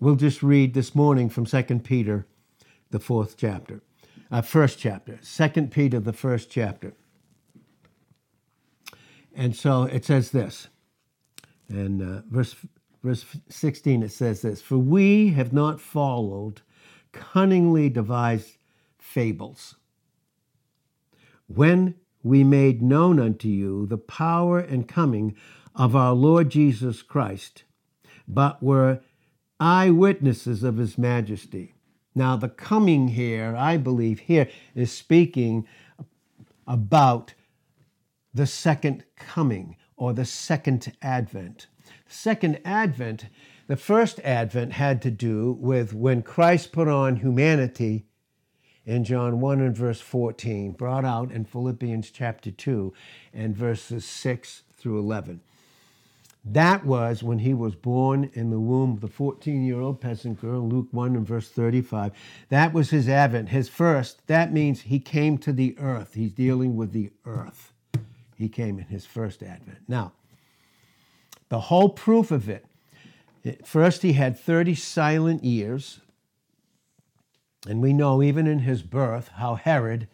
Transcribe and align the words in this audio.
We'll 0.00 0.16
just 0.16 0.42
read 0.42 0.72
this 0.72 0.94
morning 0.94 1.28
from 1.28 1.44
2 1.44 1.62
Peter, 1.80 2.26
the 2.90 2.98
fourth 2.98 3.36
chapter, 3.36 3.82
uh, 4.30 4.40
first 4.40 4.78
chapter. 4.78 5.18
2 5.22 5.66
Peter, 5.66 6.00
the 6.00 6.12
first 6.12 6.48
chapter. 6.48 6.94
And 9.34 9.54
so 9.54 9.82
it 9.82 10.04
says 10.04 10.30
this, 10.30 10.68
and 11.68 12.00
uh, 12.00 12.22
verse 12.30 12.54
verse 13.02 13.26
16 13.48 14.04
it 14.04 14.12
says 14.12 14.42
this: 14.42 14.62
For 14.62 14.78
we 14.78 15.30
have 15.30 15.52
not 15.52 15.80
followed 15.80 16.62
cunningly 17.12 17.90
devised 17.90 18.56
fables. 18.98 19.74
When 21.46 21.96
we 22.22 22.42
made 22.42 22.80
known 22.80 23.20
unto 23.20 23.48
you 23.48 23.86
the 23.86 23.98
power 23.98 24.58
and 24.60 24.88
coming 24.88 25.36
of 25.74 25.94
our 25.94 26.14
Lord 26.14 26.50
Jesus 26.50 27.02
Christ, 27.02 27.64
but 28.26 28.62
were 28.62 29.00
eyewitnesses 29.64 30.62
of 30.62 30.76
his 30.76 30.98
majesty. 30.98 31.74
Now, 32.14 32.36
the 32.36 32.50
coming 32.50 33.08
here, 33.08 33.56
I 33.56 33.78
believe, 33.78 34.20
here 34.20 34.46
is 34.74 34.92
speaking 34.92 35.66
about 36.66 37.32
the 38.34 38.46
second 38.46 39.04
coming 39.16 39.76
or 39.96 40.12
the 40.12 40.26
second 40.26 40.92
advent. 41.00 41.68
Second 42.06 42.60
advent, 42.62 43.28
the 43.66 43.76
first 43.78 44.20
advent 44.20 44.74
had 44.74 45.00
to 45.00 45.10
do 45.10 45.56
with 45.58 45.94
when 45.94 46.20
Christ 46.20 46.70
put 46.70 46.86
on 46.86 47.16
humanity 47.16 48.04
in 48.84 49.02
John 49.02 49.40
1 49.40 49.62
and 49.62 49.74
verse 49.74 50.02
14, 50.02 50.72
brought 50.72 51.06
out 51.06 51.32
in 51.32 51.46
Philippians 51.46 52.10
chapter 52.10 52.50
2 52.50 52.92
and 53.32 53.56
verses 53.56 54.04
6 54.04 54.64
through 54.76 54.98
11. 54.98 55.40
That 56.44 56.84
was 56.84 57.22
when 57.22 57.38
he 57.38 57.54
was 57.54 57.74
born 57.74 58.30
in 58.34 58.50
the 58.50 58.60
womb 58.60 58.92
of 58.92 59.00
the 59.00 59.08
14 59.08 59.64
year 59.64 59.80
old 59.80 60.00
peasant 60.00 60.40
girl, 60.40 60.68
Luke 60.68 60.88
1 60.90 61.16
and 61.16 61.26
verse 61.26 61.48
35. 61.48 62.12
That 62.50 62.74
was 62.74 62.90
his 62.90 63.08
advent, 63.08 63.48
his 63.48 63.70
first. 63.70 64.26
That 64.26 64.52
means 64.52 64.82
he 64.82 65.00
came 65.00 65.38
to 65.38 65.52
the 65.52 65.74
earth. 65.78 66.14
He's 66.14 66.32
dealing 66.32 66.76
with 66.76 66.92
the 66.92 67.10
earth. 67.24 67.72
He 68.36 68.48
came 68.48 68.78
in 68.78 68.86
his 68.86 69.06
first 69.06 69.42
advent. 69.42 69.78
Now, 69.88 70.12
the 71.48 71.60
whole 71.60 71.88
proof 71.88 72.30
of 72.30 72.48
it 72.48 72.66
first, 73.64 74.02
he 74.02 74.14
had 74.14 74.38
30 74.38 74.74
silent 74.74 75.44
years. 75.44 76.00
And 77.66 77.80
we 77.80 77.94
know, 77.94 78.22
even 78.22 78.46
in 78.46 78.60
his 78.60 78.82
birth, 78.82 79.28
how 79.36 79.54
Herod, 79.54 80.08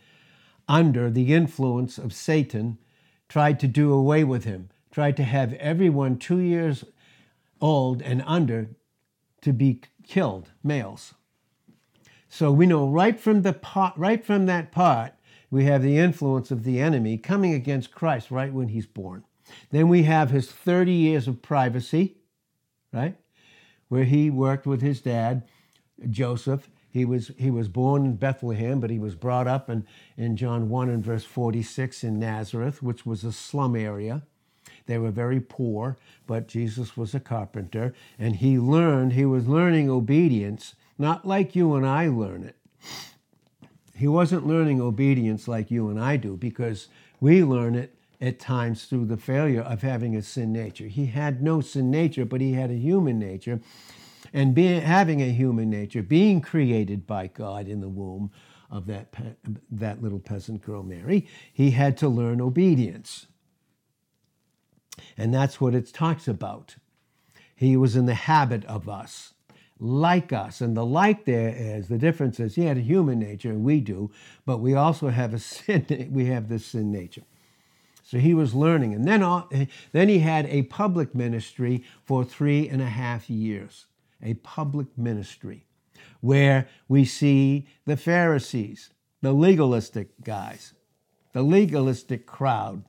under 0.69 1.11
the 1.11 1.33
influence 1.35 1.99
of 1.99 2.13
Satan, 2.13 2.79
tried 3.29 3.59
to 3.61 3.67
do 3.67 3.93
away 3.93 4.23
with 4.23 4.45
him 4.45 4.71
tried 4.91 5.17
to 5.17 5.25
have 5.25 5.53
everyone 5.55 6.19
two 6.19 6.39
years 6.39 6.85
old 7.61 8.03
and 8.03 8.23
under 8.27 8.71
to 9.43 9.53
be 9.53 9.81
killed, 10.07 10.51
males. 10.63 11.15
So 12.29 12.53
we 12.53 12.67
know 12.67 12.89
right 12.89 13.19
from 13.19 13.43
the 13.43 13.53
part, 13.53 13.97
right 13.97 14.25
from 14.25 14.47
that 14.47 14.71
part, 14.71 15.15
we 15.51 15.65
have 15.65 15.83
the 15.83 15.99
influence 15.99 16.51
of 16.51 16.63
the 16.63 16.81
enemy 16.81 17.19
coming 17.19 17.55
against 17.55 17.93
Christ 17.93 18.31
right 18.31 18.53
when 18.53 18.69
he's 18.69 18.87
born. 18.87 19.25
Then 19.71 19.89
we 19.89 20.05
have 20.05 20.31
his 20.31 20.51
30 20.51 20.93
years 20.93 21.27
of 21.27 21.43
privacy, 21.43 22.19
right? 22.93 23.17
Where 23.89 24.05
he 24.05 24.31
worked 24.31 24.67
with 24.67 24.81
his 24.81 25.01
dad, 25.01 25.43
Joseph. 26.09 26.71
He 26.93 27.05
was, 27.05 27.33
he 27.37 27.51
was 27.51 27.69
born 27.69 28.05
in 28.05 28.17
Bethlehem, 28.17 28.81
but 28.81 28.91
he 28.91 28.99
was 28.99 29.15
brought 29.15 29.47
up 29.47 29.69
in, 29.69 29.87
in 30.17 30.37
John 30.37 30.69
1 30.69 30.89
and 30.89 31.05
verse 31.05 31.25
46 31.25 32.03
in 32.05 32.19
Nazareth, 32.19 32.83
which 32.83 33.07
was 33.07 33.25
a 33.25 33.33
slum 33.33 33.77
area. 33.77 34.23
They 34.91 34.99
were 34.99 35.13
very 35.13 35.39
poor, 35.39 35.97
but 36.27 36.49
Jesus 36.49 36.97
was 36.97 37.15
a 37.15 37.21
carpenter, 37.21 37.95
and 38.19 38.35
he 38.35 38.59
learned, 38.59 39.13
he 39.13 39.25
was 39.25 39.47
learning 39.47 39.89
obedience, 39.89 40.75
not 40.99 41.25
like 41.25 41.55
you 41.55 41.77
and 41.77 41.87
I 41.87 42.09
learn 42.09 42.43
it. 42.43 42.57
He 43.95 44.09
wasn't 44.09 44.49
learning 44.49 44.81
obedience 44.81 45.47
like 45.47 45.71
you 45.71 45.91
and 45.91 46.01
I 46.01 46.17
do, 46.17 46.37
because 46.37 46.89
we 47.21 47.45
learn 47.45 47.77
it 47.77 47.95
at 48.21 48.41
times 48.41 48.87
through 48.87 49.05
the 49.05 49.17
failure 49.17 49.63
of 49.63 49.83
having 49.83 50.17
a 50.17 50.23
sin 50.23 50.53
nature. 50.53 50.89
He 50.89 51.07
had 51.07 51.41
no 51.41 51.61
sin 51.61 51.89
nature, 51.93 52.25
but 52.25 52.41
he 52.41 52.55
had 52.55 52.73
a 52.73 52.75
human 52.75 53.17
nature. 53.17 53.61
And 54.33 54.57
being, 54.57 54.81
having 54.81 55.23
a 55.23 55.31
human 55.31 55.71
nature, 55.71 56.03
being 56.03 56.41
created 56.41 57.07
by 57.07 57.29
God 57.29 57.69
in 57.69 57.81
the 57.81 57.89
womb 57.89 58.33
of 58.73 58.87
that, 58.87 59.15
that 59.71 60.03
little 60.03 60.19
peasant 60.19 60.63
girl, 60.63 60.83
Mary, 60.83 61.29
he 61.53 61.71
had 61.71 61.97
to 61.99 62.09
learn 62.09 62.41
obedience. 62.41 63.29
And 65.17 65.33
that's 65.33 65.61
what 65.61 65.75
it 65.75 65.93
talks 65.93 66.29
about. 66.29 66.77
He 67.55 67.77
was 67.77 67.97
in 67.97 68.07
the 68.07 68.15
habit 68.15 68.65
of 68.65 68.89
us, 68.89 69.35
like 69.79 70.33
us. 70.33 70.61
And 70.61 70.77
the 70.77 70.85
like 70.85 71.25
there 71.25 71.55
is 71.57 71.89
the 71.89 71.99
difference 71.99 72.41
is 72.41 72.55
he 72.55 72.65
had 72.65 72.79
a 72.79 72.83
human 72.83 73.19
nature, 73.19 73.51
and 73.51 73.65
we 73.65 73.81
do, 73.81 74.11
but 74.47 74.59
we 74.59 74.75
also 74.75 75.09
have 75.09 75.35
a 75.35 75.39
sin, 75.41 76.09
we 76.11 76.27
have 76.27 76.49
this 76.49 76.67
sin 76.67 76.91
nature. 76.91 77.23
So 78.03 78.19
he 78.19 78.35
was 78.35 78.55
learning. 78.55 78.95
And 78.95 79.07
then, 79.07 79.23
uh, 79.23 79.45
then 79.93 80.09
he 80.09 80.19
had 80.19 80.47
a 80.47 80.63
public 80.63 81.15
ministry 81.15 81.85
for 82.05 82.25
three 82.25 82.69
and 82.69 82.83
a 82.83 82.89
half 82.89 83.31
years. 83.31 83.87
A 84.23 84.35
public 84.35 84.89
ministry 84.99 85.67
where 86.21 86.69
we 86.89 87.05
see 87.05 87.67
the 87.87 87.97
Pharisees, 87.97 88.91
the 89.23 89.33
legalistic 89.33 90.09
guys, 90.23 90.75
the 91.33 91.43
legalistic 91.43 92.27
crowd 92.27 92.85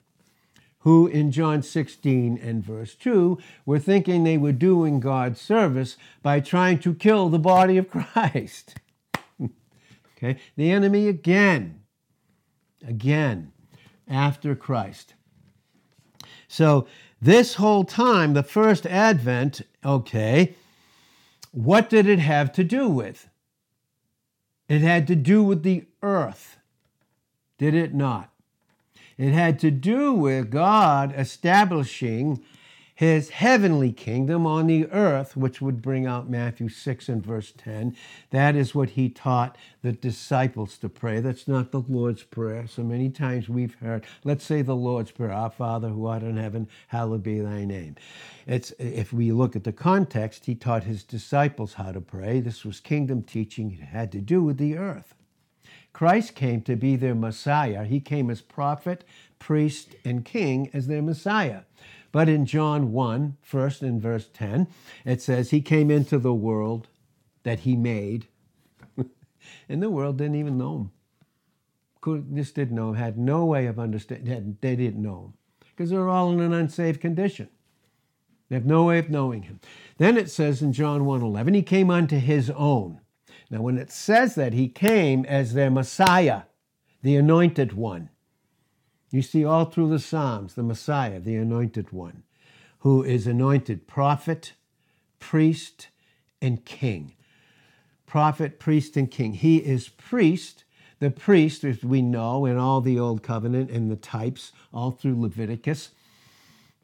who 0.82 1.08
in 1.08 1.32
John 1.32 1.62
16 1.62 2.40
and 2.42 2.64
verse 2.64 2.96
2 2.96 3.38
were 3.66 3.80
thinking 3.80 4.24
they 4.24 4.38
were 4.38 4.52
doing 4.52 5.00
God's 5.00 5.40
service 5.40 5.96
by 6.24 6.40
trying 6.40 6.80
to 6.80 6.94
kill 6.94 7.30
the 7.30 7.40
body 7.40 7.78
of 7.78 7.90
Christ. 7.92 8.76
okay, 10.18 10.38
the 10.56 10.72
enemy 10.72 11.08
again, 11.08 11.82
again, 12.86 13.52
after 14.08 14.56
Christ. 14.56 15.14
So, 16.48 16.88
this 17.22 17.56
whole 17.56 17.84
time, 17.84 18.34
the 18.34 18.42
first 18.42 18.88
advent, 18.88 19.62
okay, 19.86 20.56
what 21.52 21.90
did 21.90 22.08
it 22.08 22.18
have 22.18 22.52
to 22.54 22.64
do 22.64 22.90
with? 22.90 23.30
It 24.68 24.82
had 24.82 25.06
to 25.08 25.16
do 25.16 25.44
with 25.44 25.62
the 25.62 25.86
earth, 26.02 26.58
did 27.60 27.76
it 27.76 27.94
not? 27.94 28.31
It 29.22 29.34
had 29.34 29.60
to 29.60 29.70
do 29.70 30.16
with 30.16 30.50
God 30.50 31.14
establishing 31.16 32.44
his 32.96 33.30
heavenly 33.30 33.92
kingdom 33.92 34.48
on 34.48 34.66
the 34.66 34.88
earth, 34.88 35.38
which 35.38 35.62
would 35.62 35.80
bring 35.80 36.08
out 36.08 36.28
Matthew 36.28 36.70
6 36.70 37.08
and 37.08 37.24
verse 37.24 37.54
10. 37.56 37.96
That 38.32 38.56
is 38.56 38.74
what 38.74 38.90
he 38.90 39.10
taught 39.10 39.60
the 39.84 39.92
disciples 39.92 40.76
to 40.80 40.90
pray. 40.90 41.20
That's 41.20 41.48
not 41.48 41.70
the 41.70 41.82
Lord's 41.82 42.24
Prayer. 42.24 42.66
So 42.66 42.82
many 42.82 43.12
times 43.12 43.48
we've 43.48 43.76
heard, 43.76 44.08
let's 44.24 44.44
say 44.44 44.64
the 44.64 44.76
Lord's 44.76 45.12
Prayer, 45.12 45.32
Our 45.32 45.52
Father 45.52 45.90
who 45.90 46.08
art 46.08 46.24
in 46.24 46.38
heaven, 46.38 46.68
hallowed 46.88 47.22
be 47.22 47.42
thy 47.42 47.64
name. 47.64 47.98
It's, 48.48 48.72
if 48.80 49.14
we 49.14 49.32
look 49.32 49.56
at 49.56 49.66
the 49.66 49.72
context, 49.72 50.48
he 50.48 50.56
taught 50.56 50.86
his 50.86 51.04
disciples 51.04 51.76
how 51.76 51.92
to 51.92 52.02
pray. 52.02 52.40
This 52.40 52.66
was 52.66 52.80
kingdom 52.80 53.22
teaching, 53.22 53.74
it 53.80 53.86
had 53.86 54.12
to 54.14 54.20
do 54.20 54.42
with 54.42 54.58
the 54.58 54.80
earth. 54.80 55.14
Christ 55.94 56.36
came 56.36 56.62
to 56.62 56.76
be 56.76 56.96
their 56.96 57.16
Messiah. 57.16 57.84
He 57.84 58.00
came 58.00 58.30
as 58.30 58.42
prophet, 58.42 59.04
priest, 59.40 59.96
and 60.06 60.26
king 60.26 60.70
as 60.74 60.88
their 60.88 61.02
Messiah. 61.02 61.62
But 62.12 62.28
in 62.28 62.46
John 62.46 62.92
1, 62.92 63.38
first 63.42 63.82
in 63.82 64.00
verse 64.00 64.28
10, 64.34 64.68
it 65.06 65.22
says, 65.22 65.50
He 65.50 65.62
came 65.62 65.90
into 65.90 66.18
the 66.18 66.34
world 66.34 66.88
that 67.44 67.62
He 67.62 67.76
made, 67.76 68.28
and 69.70 69.82
the 69.82 69.90
world 69.90 70.18
didn't 70.18 70.36
even 70.36 70.58
know 70.58 70.76
Him. 70.76 70.92
Could, 72.02 72.36
just 72.36 72.56
didn't 72.56 72.76
know 72.76 72.90
Him, 72.90 72.96
had 72.96 73.18
no 73.18 73.46
way 73.46 73.66
of 73.68 73.80
understanding, 73.80 74.58
they 74.62 74.76
didn't 74.76 75.02
know 75.02 75.26
Him, 75.26 75.34
because 75.70 75.90
they're 75.90 76.10
all 76.10 76.32
in 76.32 76.42
an 76.42 76.54
unsaved 76.54 77.00
condition. 77.00 77.50
They 78.50 78.56
have 78.56 78.66
no 78.66 78.84
way 78.84 79.00
of 79.00 79.10
knowing 79.10 79.44
Him. 79.44 79.62
Then 79.98 80.18
it 80.18 80.30
says 80.30 80.62
in 80.62 80.74
John 80.74 81.06
1 81.06 81.22
11, 81.22 81.54
He 81.54 81.64
came 81.64 81.90
unto 81.90 82.18
His 82.18 82.50
own. 82.50 83.00
Now, 83.52 83.62
when 83.62 83.78
it 83.78 83.92
says 83.92 84.36
that, 84.36 84.54
he 84.54 84.70
came 84.70 85.26
as 85.26 85.54
their 85.54 85.70
Messiah, 85.70 86.44
the 87.04 87.18
anointed 87.18 87.74
one. 87.74 88.10
You 89.12 89.22
see 89.22 89.44
all 89.44 89.66
through 89.66 89.90
the 89.90 90.00
Psalms 90.00 90.56
the 90.56 90.64
Messiah, 90.64 91.20
the 91.20 91.36
anointed 91.36 91.92
one, 91.92 92.24
who 92.80 93.04
is 93.04 93.28
anointed 93.28 93.88
prophet, 93.88 94.54
priest, 95.20 95.90
and 96.42 96.64
king. 96.64 97.14
Prophet, 98.06 98.58
priest, 98.58 98.96
and 98.96 99.12
king. 99.12 99.34
He 99.34 99.58
is 99.58 99.90
priest. 99.90 100.64
The 101.00 101.12
priest, 101.12 101.66
as 101.66 101.84
we 101.84 102.02
know 102.02 102.46
in 102.46 102.58
all 102.58 102.80
the 102.80 103.00
Old 103.00 103.22
Covenant 103.22 103.70
and 103.70 103.92
the 103.92 103.98
types, 103.98 104.54
all 104.74 104.92
through 104.92 105.20
Leviticus, 105.20 105.92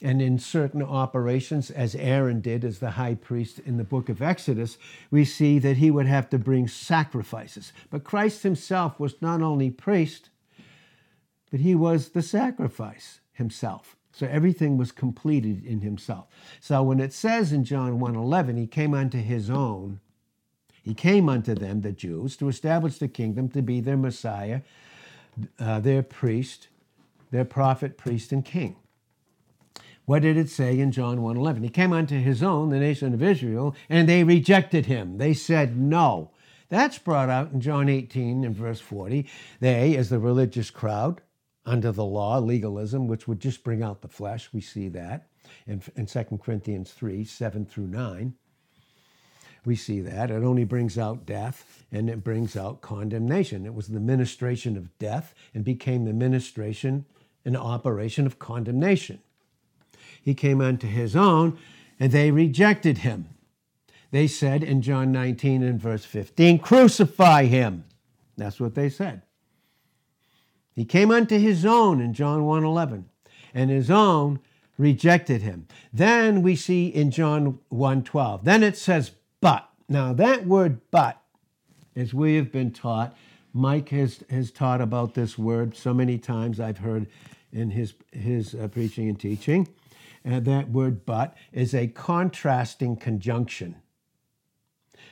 and 0.01 0.21
in 0.21 0.37
certain 0.37 0.83
operations, 0.83 1.71
as 1.71 1.95
Aaron 1.95 2.39
did 2.39 2.63
as 2.63 2.79
the 2.79 2.91
high 2.91 3.15
priest 3.15 3.59
in 3.59 3.77
the 3.77 3.83
book 3.83 4.09
of 4.09 4.21
Exodus, 4.21 4.77
we 5.09 5.25
see 5.25 5.57
that 5.59 5.77
he 5.77 5.89
would 5.89 6.05
have 6.05 6.29
to 6.29 6.37
bring 6.37 6.67
sacrifices. 6.67 7.73
But 7.89 8.03
Christ 8.03 8.43
himself 8.43 8.99
was 8.99 9.21
not 9.21 9.41
only 9.41 9.71
priest, 9.71 10.29
but 11.49 11.61
he 11.61 11.73
was 11.73 12.09
the 12.09 12.21
sacrifice 12.21 13.21
himself. 13.33 13.95
So 14.11 14.27
everything 14.27 14.77
was 14.77 14.91
completed 14.91 15.65
in 15.65 15.81
himself. 15.81 16.27
So 16.59 16.83
when 16.83 16.99
it 16.99 17.13
says 17.13 17.51
in 17.51 17.63
John 17.63 17.99
1:11, 17.99 18.57
he 18.57 18.67
came 18.67 18.93
unto 18.93 19.19
his 19.19 19.49
own, 19.49 19.99
he 20.83 20.93
came 20.93 21.27
unto 21.27 21.53
them, 21.53 21.81
the 21.81 21.91
Jews, 21.91 22.37
to 22.37 22.47
establish 22.47 22.97
the 22.97 23.07
kingdom, 23.07 23.49
to 23.49 23.61
be 23.61 23.81
their 23.81 23.97
Messiah, 23.97 24.61
uh, 25.59 25.79
their 25.79 26.01
priest, 26.01 26.67
their 27.31 27.45
prophet, 27.45 27.97
priest, 27.97 28.31
and 28.31 28.45
king. 28.45 28.75
What 30.07 30.21
did 30.21 30.37
it 30.37 30.49
say 30.49 30.79
in 30.79 30.93
John 30.93 31.17
1:11? 31.17 31.63
He 31.63 31.69
came 31.69 31.91
unto 31.91 32.17
his 32.17 32.41
own, 32.41 32.69
the 32.69 32.79
nation 32.79 33.13
of 33.13 33.21
Israel, 33.21 33.75
and 33.89 34.07
they 34.07 34.23
rejected 34.23 34.85
him. 34.85 35.17
They 35.17 35.33
said 35.33 35.77
no. 35.77 36.31
That's 36.69 36.97
brought 36.97 37.29
out 37.29 37.51
in 37.51 37.59
John 37.59 37.89
18 37.89 38.45
and 38.45 38.55
verse 38.55 38.79
40. 38.79 39.27
They, 39.59 39.97
as 39.97 40.07
the 40.07 40.17
religious 40.17 40.69
crowd, 40.71 41.21
under 41.65 41.91
the 41.91 42.05
law, 42.05 42.37
legalism, 42.39 43.07
which 43.07 43.27
would 43.27 43.41
just 43.41 43.65
bring 43.65 43.83
out 43.83 44.01
the 44.01 44.07
flesh. 44.07 44.53
We 44.53 44.61
see 44.61 44.87
that 44.87 45.27
in, 45.65 45.81
in 45.97 46.05
2 46.05 46.23
Corinthians 46.41 46.91
3 46.93 47.25
7 47.25 47.65
through 47.65 47.87
9. 47.87 48.33
We 49.65 49.75
see 49.75 49.99
that. 49.99 50.31
It 50.31 50.41
only 50.41 50.63
brings 50.63 50.97
out 50.97 51.25
death 51.25 51.83
and 51.91 52.09
it 52.09 52.23
brings 52.23 52.55
out 52.55 52.79
condemnation. 52.79 53.65
It 53.65 53.73
was 53.73 53.89
the 53.89 53.99
ministration 53.99 54.77
of 54.77 54.97
death 54.99 55.33
and 55.53 55.65
became 55.65 56.05
the 56.05 56.13
ministration 56.13 57.03
and 57.43 57.57
operation 57.57 58.25
of 58.25 58.39
condemnation. 58.39 59.19
He 60.27 60.33
came 60.33 60.59
unto 60.59 60.87
his 60.87 61.15
own 61.15 61.57
and 62.01 62.11
they 62.11 62.31
rejected 62.31 62.97
him. 62.97 63.29
They 64.11 64.27
said 64.27 64.61
in 64.61 64.81
John 64.81 65.09
19 65.13 65.63
and 65.63 65.79
verse 65.79 66.03
15, 66.03 66.59
Crucify 66.59 67.45
him. 67.45 67.85
That's 68.35 68.59
what 68.59 68.75
they 68.75 68.89
said. 68.89 69.21
He 70.75 70.83
came 70.83 71.11
unto 71.11 71.39
his 71.39 71.65
own 71.65 72.01
in 72.01 72.13
John 72.13 72.41
1:11, 72.41 73.05
and 73.53 73.69
his 73.69 73.89
own 73.89 74.41
rejected 74.77 75.43
him. 75.43 75.65
Then 75.93 76.41
we 76.41 76.57
see 76.57 76.87
in 76.87 77.09
John 77.09 77.59
1:12. 77.71 78.43
Then 78.43 78.63
it 78.63 78.75
says 78.75 79.11
but. 79.39 79.69
Now 79.87 80.11
that 80.11 80.45
word 80.45 80.81
but, 80.91 81.21
as 81.95 82.13
we 82.13 82.35
have 82.35 82.51
been 82.51 82.71
taught, 82.71 83.15
Mike 83.53 83.87
has, 83.89 84.25
has 84.29 84.51
taught 84.51 84.81
about 84.81 85.13
this 85.13 85.37
word 85.37 85.73
so 85.73 85.93
many 85.93 86.17
times 86.17 86.59
I've 86.59 86.79
heard 86.79 87.07
in 87.53 87.69
his, 87.69 87.93
his 88.11 88.55
uh, 88.55 88.67
preaching 88.67 89.07
and 89.07 89.17
teaching. 89.17 89.69
And 90.27 90.43
that 90.43 90.69
word 90.69 91.05
but 91.05 91.37
is 91.53 91.73
a 91.73 91.87
contrasting 91.87 92.97
conjunction. 92.97 93.77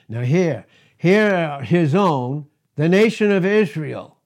Now 0.10 0.24
here, 0.24 0.66
here 0.98 1.62
his 1.62 1.96
own, 1.96 2.48
the 2.76 2.90
nation 2.90 3.32
of 3.32 3.46
Israel, 3.46 4.18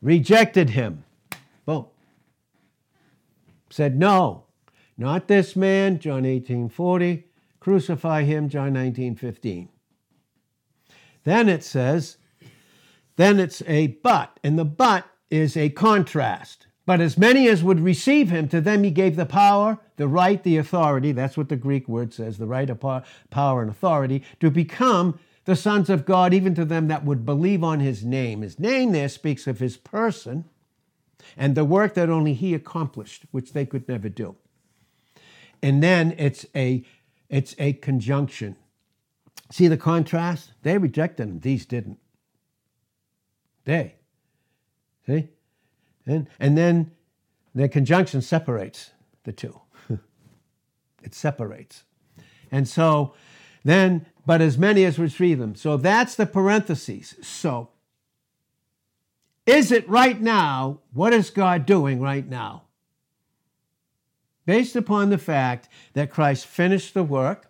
rejected 0.00 0.70
him. 0.70 1.02
Boom. 1.66 1.86
Said, 3.70 3.98
no, 3.98 4.44
not 4.96 5.26
this 5.26 5.56
man, 5.56 5.98
John 5.98 6.24
18 6.24 6.68
40. 6.68 7.24
Crucify 7.58 8.22
him, 8.22 8.48
John 8.48 8.72
19 8.72 9.16
15. 9.16 9.68
Then 11.24 11.48
it 11.48 11.64
says, 11.64 12.18
then 13.16 13.40
it's 13.40 13.64
a 13.66 13.88
but, 13.88 14.38
and 14.44 14.56
the 14.56 14.64
but 14.64 15.06
is 15.28 15.56
a 15.56 15.70
contrast. 15.70 16.68
But 16.84 17.00
as 17.00 17.16
many 17.16 17.48
as 17.48 17.62
would 17.62 17.80
receive 17.80 18.30
him, 18.30 18.48
to 18.48 18.60
them 18.60 18.82
he 18.82 18.90
gave 18.90 19.14
the 19.14 19.26
power, 19.26 19.78
the 19.96 20.08
right, 20.08 20.42
the 20.42 20.56
authority, 20.56 21.12
that's 21.12 21.36
what 21.36 21.48
the 21.48 21.56
Greek 21.56 21.88
word 21.88 22.12
says, 22.12 22.38
the 22.38 22.46
right 22.46 22.68
of 22.68 22.80
power 23.30 23.62
and 23.62 23.70
authority, 23.70 24.24
to 24.40 24.50
become 24.50 25.18
the 25.44 25.54
sons 25.56 25.88
of 25.88 26.04
God, 26.04 26.34
even 26.34 26.54
to 26.56 26.64
them 26.64 26.88
that 26.88 27.04
would 27.04 27.24
believe 27.24 27.62
on 27.62 27.80
his 27.80 28.04
name. 28.04 28.42
His 28.42 28.58
name 28.58 28.92
there 28.92 29.08
speaks 29.08 29.46
of 29.46 29.60
his 29.60 29.76
person 29.76 30.44
and 31.36 31.54
the 31.54 31.64
work 31.64 31.94
that 31.94 32.10
only 32.10 32.34
he 32.34 32.54
accomplished, 32.54 33.26
which 33.30 33.52
they 33.52 33.64
could 33.64 33.88
never 33.88 34.08
do. 34.08 34.36
And 35.62 35.82
then 35.82 36.14
it's 36.18 36.46
a 36.54 36.84
it's 37.28 37.54
a 37.58 37.74
conjunction. 37.74 38.56
See 39.50 39.68
the 39.68 39.76
contrast? 39.76 40.52
They 40.62 40.76
rejected 40.76 41.28
him, 41.28 41.40
these 41.40 41.64
didn't. 41.64 41.98
They. 43.64 43.94
See? 45.06 45.28
And, 46.06 46.28
and 46.40 46.56
then 46.56 46.92
the 47.54 47.68
conjunction 47.68 48.22
separates 48.22 48.90
the 49.24 49.32
two. 49.32 49.60
it 51.02 51.14
separates. 51.14 51.84
And 52.50 52.68
so 52.68 53.14
then 53.64 54.06
but 54.24 54.40
as 54.40 54.56
many 54.56 54.84
as 54.84 54.98
retrieve 54.98 55.38
them. 55.38 55.54
So 55.54 55.76
that's 55.76 56.14
the 56.14 56.26
parentheses. 56.26 57.16
So, 57.22 57.70
is 59.46 59.72
it 59.72 59.88
right 59.88 60.20
now? 60.20 60.80
What 60.92 61.12
is 61.12 61.30
God 61.30 61.66
doing 61.66 62.00
right 62.00 62.28
now? 62.28 62.62
Based 64.46 64.76
upon 64.76 65.10
the 65.10 65.18
fact 65.18 65.68
that 65.94 66.10
Christ 66.10 66.46
finished 66.46 66.94
the 66.94 67.02
work, 67.02 67.46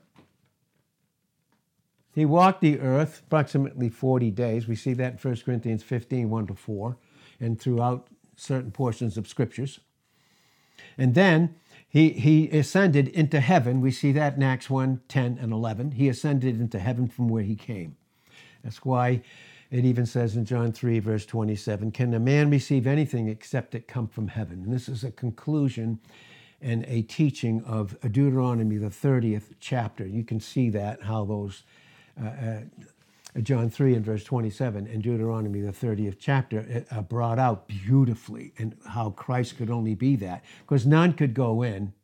he 2.15 2.25
walked 2.25 2.61
the 2.61 2.79
earth 2.81 3.23
approximately 3.27 3.89
40 3.89 4.31
days. 4.31 4.69
We 4.69 4.77
see 4.77 4.93
that 4.95 5.13
in 5.13 5.19
1 5.19 5.37
Corinthians 5.45 5.83
15 5.83 6.29
1 6.29 6.47
to 6.49 6.55
4, 6.55 6.97
and 7.41 7.61
throughout 7.61 8.09
certain 8.37 8.71
portions 8.71 9.17
of 9.17 9.29
scriptures. 9.29 9.81
And 10.99 11.15
then 11.15 11.55
he, 11.89 12.11
he 12.11 12.49
ascended 12.51 13.09
into 13.09 13.41
heaven. 13.41 13.81
We 13.81 13.91
see 13.91 14.13
that 14.13 14.37
in 14.37 14.43
Acts 14.43 14.71
1 14.71 15.03
10 15.09 15.39
and 15.41 15.53
11. 15.53 15.93
He 15.93 16.09
ascended 16.09 16.61
into 16.61 16.79
heaven 16.79 17.07
from 17.09 17.29
where 17.29 17.43
he 17.43 17.55
came. 17.55 17.97
That's 18.65 18.85
why 18.85 19.23
it 19.71 19.85
even 19.85 20.07
says 20.07 20.37
in 20.37 20.45
John 20.45 20.73
3, 20.73 20.99
verse 21.01 21.27
27 21.27 21.93
Can 21.93 22.15
a 22.15 22.21
man 22.21 22.51
receive 22.51 22.87
anything 22.87 23.29
except 23.29 23.75
it 23.75 23.89
come 23.89 24.07
from 24.07 24.29
heaven? 24.29 24.63
And 24.65 24.73
this 24.73 24.89
is 24.89 25.05
a 25.05 25.11
conclusion 25.11 25.99
and 26.61 26.85
a 26.87 27.03
teaching 27.03 27.63
of 27.65 27.99
Deuteronomy, 28.01 28.77
the 28.77 28.87
30th 28.87 29.55
chapter. 29.61 30.07
You 30.07 30.25
can 30.25 30.41
see 30.41 30.71
that, 30.71 31.03
how 31.03 31.25
those 31.25 31.65
uh, 32.23 32.27
uh, 32.27 32.61
John 33.41 33.71
3 33.71 33.95
and 33.95 34.05
verse 34.05 34.25
27 34.25 34.87
and 34.87 35.03
Deuteronomy, 35.03 35.61
the 35.61 35.73
30th 35.73 36.17
chapter, 36.19 36.85
uh, 36.91 37.01
brought 37.01 37.39
out 37.39 37.67
beautifully 37.67 38.53
and 38.59 38.77
how 38.89 39.11
Christ 39.11 39.57
could 39.57 39.71
only 39.71 39.95
be 39.95 40.17
that. 40.17 40.45
Because 40.61 40.87
none 40.87 41.15
could 41.15 41.33
go 41.33 41.63
in, 41.63 41.95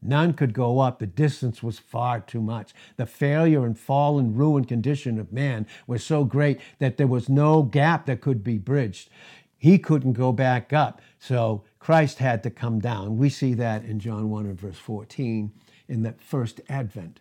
none 0.00 0.32
could 0.32 0.54
go 0.54 0.78
up. 0.78 0.98
The 0.98 1.06
distance 1.06 1.62
was 1.62 1.78
far 1.78 2.20
too 2.20 2.40
much. 2.40 2.72
The 2.96 3.04
failure 3.04 3.66
and 3.66 3.78
fall 3.78 4.18
and 4.18 4.36
ruined 4.36 4.66
condition 4.66 5.18
of 5.18 5.30
man 5.30 5.66
was 5.86 6.02
so 6.02 6.24
great 6.24 6.58
that 6.78 6.96
there 6.96 7.06
was 7.06 7.28
no 7.28 7.62
gap 7.62 8.06
that 8.06 8.22
could 8.22 8.42
be 8.42 8.56
bridged. 8.56 9.10
He 9.58 9.78
couldn't 9.78 10.14
go 10.14 10.32
back 10.32 10.72
up. 10.72 11.02
So 11.18 11.64
Christ 11.78 12.18
had 12.18 12.42
to 12.44 12.50
come 12.50 12.80
down. 12.80 13.18
We 13.18 13.28
see 13.28 13.52
that 13.54 13.84
in 13.84 14.00
John 14.00 14.30
1 14.30 14.46
and 14.46 14.58
verse 14.58 14.78
14 14.78 15.52
in 15.88 16.02
that 16.02 16.20
first 16.20 16.62
advent. 16.68 17.20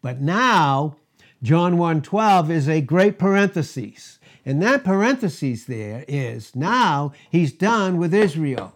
But 0.00 0.20
now, 0.20 0.96
John 1.42 1.76
1:12 1.76 2.50
is 2.50 2.68
a 2.68 2.80
great 2.80 3.18
parenthesis. 3.18 4.18
And 4.44 4.62
that 4.62 4.82
parenthesis 4.82 5.64
there 5.64 6.04
is 6.08 6.56
now 6.56 7.12
he's 7.30 7.52
done 7.52 7.98
with 7.98 8.14
Israel. 8.14 8.74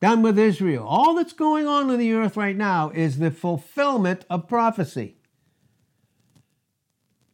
Done 0.00 0.22
with 0.22 0.38
Israel. 0.38 0.84
All 0.86 1.14
that's 1.14 1.32
going 1.32 1.66
on 1.66 1.88
in 1.88 1.98
the 1.98 2.12
earth 2.12 2.36
right 2.36 2.56
now 2.56 2.90
is 2.90 3.18
the 3.18 3.30
fulfillment 3.30 4.26
of 4.28 4.48
prophecy. 4.48 5.16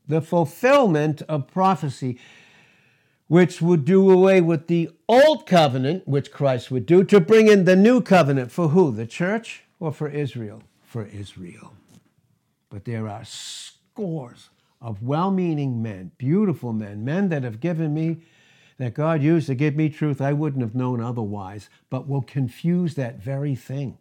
The 0.06 0.20
fulfillment 0.20 1.22
of 1.22 1.48
prophecy, 1.48 2.18
which 3.26 3.60
would 3.60 3.84
do 3.84 4.10
away 4.10 4.40
with 4.40 4.66
the 4.66 4.90
old 5.08 5.46
covenant, 5.46 6.06
which 6.06 6.30
Christ 6.30 6.70
would 6.70 6.86
do, 6.86 7.02
to 7.04 7.18
bring 7.18 7.48
in 7.48 7.64
the 7.64 7.76
new 7.76 8.00
covenant. 8.00 8.52
For 8.52 8.68
who? 8.68 8.92
The 8.92 9.06
church 9.06 9.64
or 9.80 9.92
for 9.92 10.08
Israel? 10.08 10.62
For 10.84 11.06
Israel. 11.06 11.72
But 12.70 12.84
there 12.84 13.08
are 13.08 13.24
scores 13.24 14.48
of 14.80 15.02
well 15.02 15.30
meaning 15.30 15.82
men, 15.82 16.12
beautiful 16.16 16.72
men, 16.72 17.04
men 17.04 17.28
that 17.28 17.42
have 17.42 17.60
given 17.60 17.92
me, 17.92 18.22
that 18.78 18.94
God 18.94 19.22
used 19.22 19.48
to 19.48 19.54
give 19.54 19.76
me 19.76 19.90
truth 19.90 20.22
I 20.22 20.32
wouldn't 20.32 20.62
have 20.62 20.74
known 20.74 21.02
otherwise, 21.02 21.68
but 21.90 22.08
will 22.08 22.22
confuse 22.22 22.94
that 22.94 23.22
very 23.22 23.54
thing. 23.54 23.98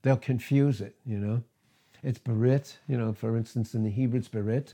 They'll 0.00 0.16
confuse 0.16 0.80
it, 0.80 0.96
you 1.04 1.18
know. 1.18 1.42
It's 2.02 2.18
Berit, 2.18 2.76
you 2.88 2.96
know, 2.96 3.12
for 3.12 3.36
instance, 3.36 3.74
in 3.74 3.82
the 3.82 3.90
Hebrew 3.90 4.20
it's 4.20 4.28
Berit. 4.28 4.72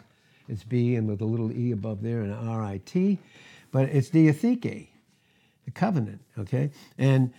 It's 0.49 0.65
B 0.65 0.95
and 0.97 1.09
with 1.09 1.21
a 1.21 1.25
little 1.25 1.51
E 1.51 1.73
above 1.73 2.03
there 2.03 2.21
and 2.21 2.33
R-I-T. 2.33 3.19
But 3.71 3.89
it's 3.89 4.11
Diatheke, 4.11 4.89
the 5.65 5.71
covenant, 5.71 6.21
okay? 6.39 6.71
And 6.99 7.33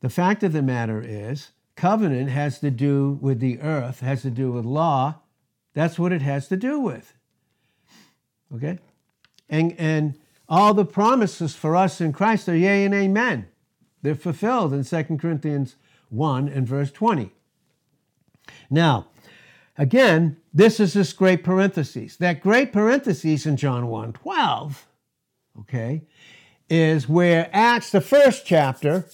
the 0.00 0.08
fact 0.08 0.44
of 0.44 0.52
the 0.52 0.62
matter 0.62 1.02
is, 1.04 1.50
Covenant 1.78 2.28
has 2.30 2.58
to 2.58 2.72
do 2.72 3.20
with 3.20 3.38
the 3.38 3.60
earth, 3.60 4.00
has 4.00 4.22
to 4.22 4.30
do 4.30 4.50
with 4.50 4.64
law. 4.64 5.20
That's 5.74 5.96
what 5.96 6.10
it 6.10 6.22
has 6.22 6.48
to 6.48 6.56
do 6.56 6.80
with. 6.80 7.14
Okay? 8.52 8.80
And, 9.48 9.76
and 9.78 10.18
all 10.48 10.74
the 10.74 10.84
promises 10.84 11.54
for 11.54 11.76
us 11.76 12.00
in 12.00 12.12
Christ 12.12 12.48
are 12.48 12.56
yea 12.56 12.84
and 12.84 12.92
amen. 12.92 13.46
They're 14.02 14.16
fulfilled 14.16 14.72
in 14.72 14.82
2 14.82 15.18
Corinthians 15.18 15.76
1 16.08 16.48
and 16.48 16.66
verse 16.66 16.90
20. 16.90 17.30
Now, 18.68 19.06
again, 19.76 20.36
this 20.52 20.80
is 20.80 20.94
this 20.94 21.12
great 21.12 21.44
parenthesis. 21.44 22.16
That 22.16 22.40
great 22.40 22.72
parenthesis 22.72 23.46
in 23.46 23.56
John 23.56 23.86
1 23.86 24.14
12, 24.14 24.84
okay, 25.60 26.02
is 26.68 27.08
where 27.08 27.48
Acts, 27.52 27.92
the 27.92 28.00
first 28.00 28.44
chapter, 28.44 29.06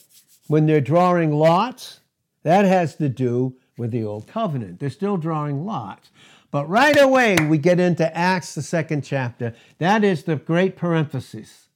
when 0.47 0.65
they're 0.65 0.81
drawing 0.81 1.31
lots, 1.31 2.01
that 2.45 2.65
has 2.65 2.95
to 2.97 3.09
do 3.09 3.57
with 3.77 3.91
the 3.91 4.05
old 4.05 4.29
covenant. 4.29 4.79
They're 4.79 4.91
still 4.91 5.17
drawing 5.17 5.67
lots. 5.67 6.11
But 6.51 6.69
right 6.69 6.97
away, 6.97 7.37
we 7.37 7.59
get 7.59 7.81
into 7.81 8.17
Acts, 8.17 8.55
the 8.55 8.63
second 8.63 9.03
chapter. 9.03 9.55
That 9.79 10.05
is 10.05 10.23
the 10.23 10.37
great 10.37 10.77
parenthesis. 10.77 11.69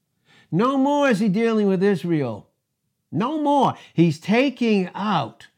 No 0.53 0.79
more 0.79 1.09
is 1.09 1.19
he 1.19 1.29
dealing 1.29 1.67
with 1.67 1.83
Israel. 1.83 2.49
No 3.11 3.43
more. 3.43 3.75
He's 3.93 4.21
taking 4.21 4.89
out 4.95 5.49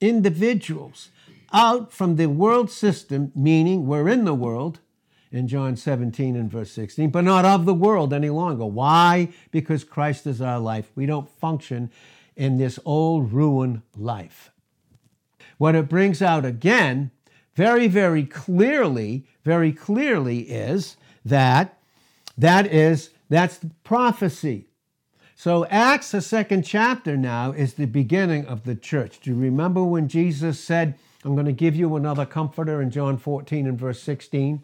individuals 0.00 1.08
out 1.52 1.92
from 1.92 2.16
the 2.16 2.26
world 2.26 2.70
system, 2.70 3.32
meaning 3.34 3.86
we're 3.86 4.08
in 4.08 4.24
the 4.24 4.34
world, 4.34 4.80
in 5.30 5.48
John 5.48 5.76
17 5.76 6.36
and 6.36 6.50
verse 6.50 6.70
16, 6.72 7.10
but 7.10 7.24
not 7.24 7.44
of 7.44 7.64
the 7.64 7.74
world 7.74 8.12
any 8.12 8.30
longer. 8.30 8.66
Why? 8.66 9.30
Because 9.50 9.84
Christ 9.84 10.26
is 10.26 10.40
our 10.40 10.60
life. 10.60 10.90
We 10.94 11.06
don't 11.06 11.28
function 11.28 11.90
in 12.36 12.58
this 12.58 12.78
old 12.84 13.32
ruined 13.32 13.82
life. 13.96 14.50
What 15.58 15.74
it 15.74 15.88
brings 15.88 16.20
out 16.20 16.44
again 16.44 17.10
very, 17.54 17.86
very 17.86 18.24
clearly, 18.24 19.26
very 19.44 19.72
clearly 19.72 20.40
is 20.40 20.96
that 21.24 21.78
that 22.36 22.66
is 22.66 23.10
that's 23.28 23.60
prophecy. 23.84 24.66
So 25.36 25.66
Acts, 25.66 26.12
the 26.12 26.20
second 26.20 26.64
chapter 26.64 27.16
now, 27.16 27.52
is 27.52 27.74
the 27.74 27.86
beginning 27.86 28.46
of 28.46 28.64
the 28.64 28.74
church. 28.74 29.20
Do 29.20 29.30
you 29.30 29.36
remember 29.36 29.82
when 29.82 30.08
Jesus 30.08 30.60
said, 30.60 30.94
I'm 31.24 31.34
going 31.34 31.46
to 31.46 31.52
give 31.52 31.74
you 31.74 31.96
another 31.96 32.26
comforter 32.26 32.80
in 32.80 32.90
John 32.90 33.16
14 33.18 33.66
and 33.66 33.78
verse 33.78 34.02
16? 34.02 34.62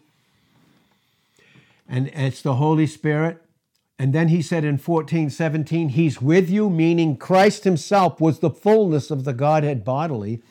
And 1.89 2.07
it's 2.07 2.41
the 2.41 2.55
Holy 2.55 2.87
Spirit. 2.87 3.41
And 4.01 4.13
then 4.13 4.29
he 4.29 4.41
said 4.41 4.65
in 4.65 4.79
14, 4.79 5.29
17, 5.29 5.89
He's 5.89 6.19
with 6.19 6.49
you, 6.49 6.71
meaning 6.71 7.17
Christ 7.17 7.65
Himself 7.65 8.19
was 8.19 8.39
the 8.39 8.49
fullness 8.49 9.11
of 9.11 9.25
the 9.25 9.31
Godhead 9.31 9.85
bodily. 9.85 10.41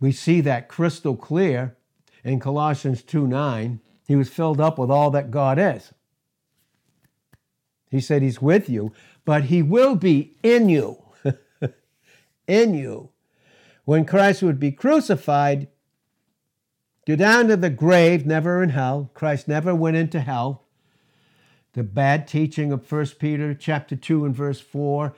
We 0.00 0.10
see 0.10 0.40
that 0.40 0.66
crystal 0.66 1.14
clear 1.14 1.76
in 2.24 2.40
Colossians 2.40 3.00
2 3.04 3.28
9. 3.28 3.78
He 4.08 4.16
was 4.16 4.28
filled 4.28 4.60
up 4.60 4.76
with 4.76 4.90
all 4.90 5.12
that 5.12 5.30
God 5.30 5.56
is. 5.56 5.94
He 7.92 8.00
said 8.00 8.22
he's 8.22 8.42
with 8.42 8.68
you, 8.68 8.92
but 9.24 9.44
he 9.44 9.62
will 9.62 9.94
be 9.94 10.36
in 10.42 10.68
you. 10.68 11.00
in 12.48 12.74
you. 12.74 13.10
When 13.84 14.04
Christ 14.04 14.42
would 14.42 14.58
be 14.58 14.72
crucified, 14.72 15.68
go 17.06 17.14
down 17.14 17.46
to 17.46 17.56
the 17.56 17.70
grave, 17.70 18.26
never 18.26 18.64
in 18.64 18.70
hell. 18.70 19.12
Christ 19.14 19.46
never 19.46 19.72
went 19.76 19.96
into 19.96 20.18
hell. 20.18 20.63
The 21.74 21.82
bad 21.82 22.26
teaching 22.26 22.72
of 22.72 22.90
1 22.90 23.06
Peter 23.18 23.54
chapter 23.54 23.94
2 23.94 24.24
and 24.24 24.34
verse 24.34 24.60
4 24.60 25.14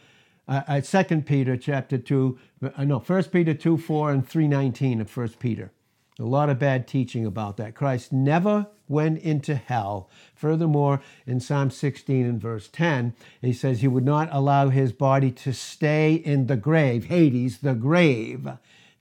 uh, 0.48 0.62
uh, 0.68 0.80
2 0.80 1.22
Peter 1.22 1.56
chapter 1.56 1.98
2, 1.98 2.38
uh, 2.76 2.84
no, 2.84 2.98
1 2.98 3.24
Peter 3.24 3.54
2, 3.54 3.76
4, 3.76 4.10
and 4.12 4.28
319 4.28 5.00
of 5.00 5.16
1 5.16 5.28
Peter. 5.40 5.72
A 6.18 6.22
lot 6.22 6.48
of 6.48 6.58
bad 6.58 6.86
teaching 6.86 7.26
about 7.26 7.56
that. 7.58 7.74
Christ 7.74 8.12
never 8.12 8.68
went 8.88 9.18
into 9.18 9.54
hell. 9.54 10.08
Furthermore, 10.34 11.02
in 11.26 11.40
Psalm 11.40 11.70
16 11.70 12.24
and 12.24 12.40
verse 12.40 12.68
10, 12.68 13.12
he 13.42 13.52
says 13.52 13.80
he 13.80 13.88
would 13.88 14.04
not 14.04 14.28
allow 14.32 14.68
his 14.68 14.92
body 14.92 15.30
to 15.32 15.52
stay 15.52 16.14
in 16.14 16.46
the 16.46 16.56
grave, 16.56 17.06
Hades, 17.06 17.58
the 17.58 17.74
grave, 17.74 18.48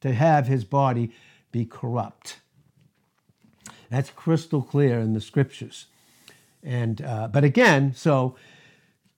to 0.02 0.14
have 0.14 0.48
his 0.48 0.66
body 0.66 1.12
be 1.52 1.64
corrupt. 1.64 2.40
That's 3.90 4.10
crystal 4.10 4.64
clear 4.64 5.00
in 5.00 5.14
the 5.14 5.22
scriptures. 5.22 5.86
And 6.66 7.02
uh, 7.02 7.30
but 7.32 7.44
again, 7.44 7.94
so 7.94 8.36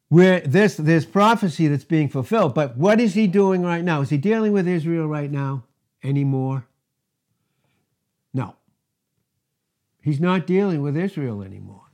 where 0.09 0.41
this 0.41 0.75
there's 0.75 1.05
prophecy 1.05 1.67
that's 1.67 1.83
being 1.83 2.09
fulfilled. 2.09 2.53
But 2.53 2.77
what 2.77 2.99
is 2.99 3.13
he 3.13 3.27
doing 3.27 3.63
right 3.63 3.83
now? 3.83 4.01
Is 4.01 4.09
he 4.09 4.17
dealing 4.17 4.51
with 4.51 4.67
Israel 4.67 5.07
right 5.07 5.31
now 5.31 5.63
anymore? 6.03 6.67
No. 8.33 8.55
He's 10.01 10.19
not 10.19 10.45
dealing 10.45 10.81
with 10.81 10.95
Israel 10.95 11.41
anymore. 11.41 11.85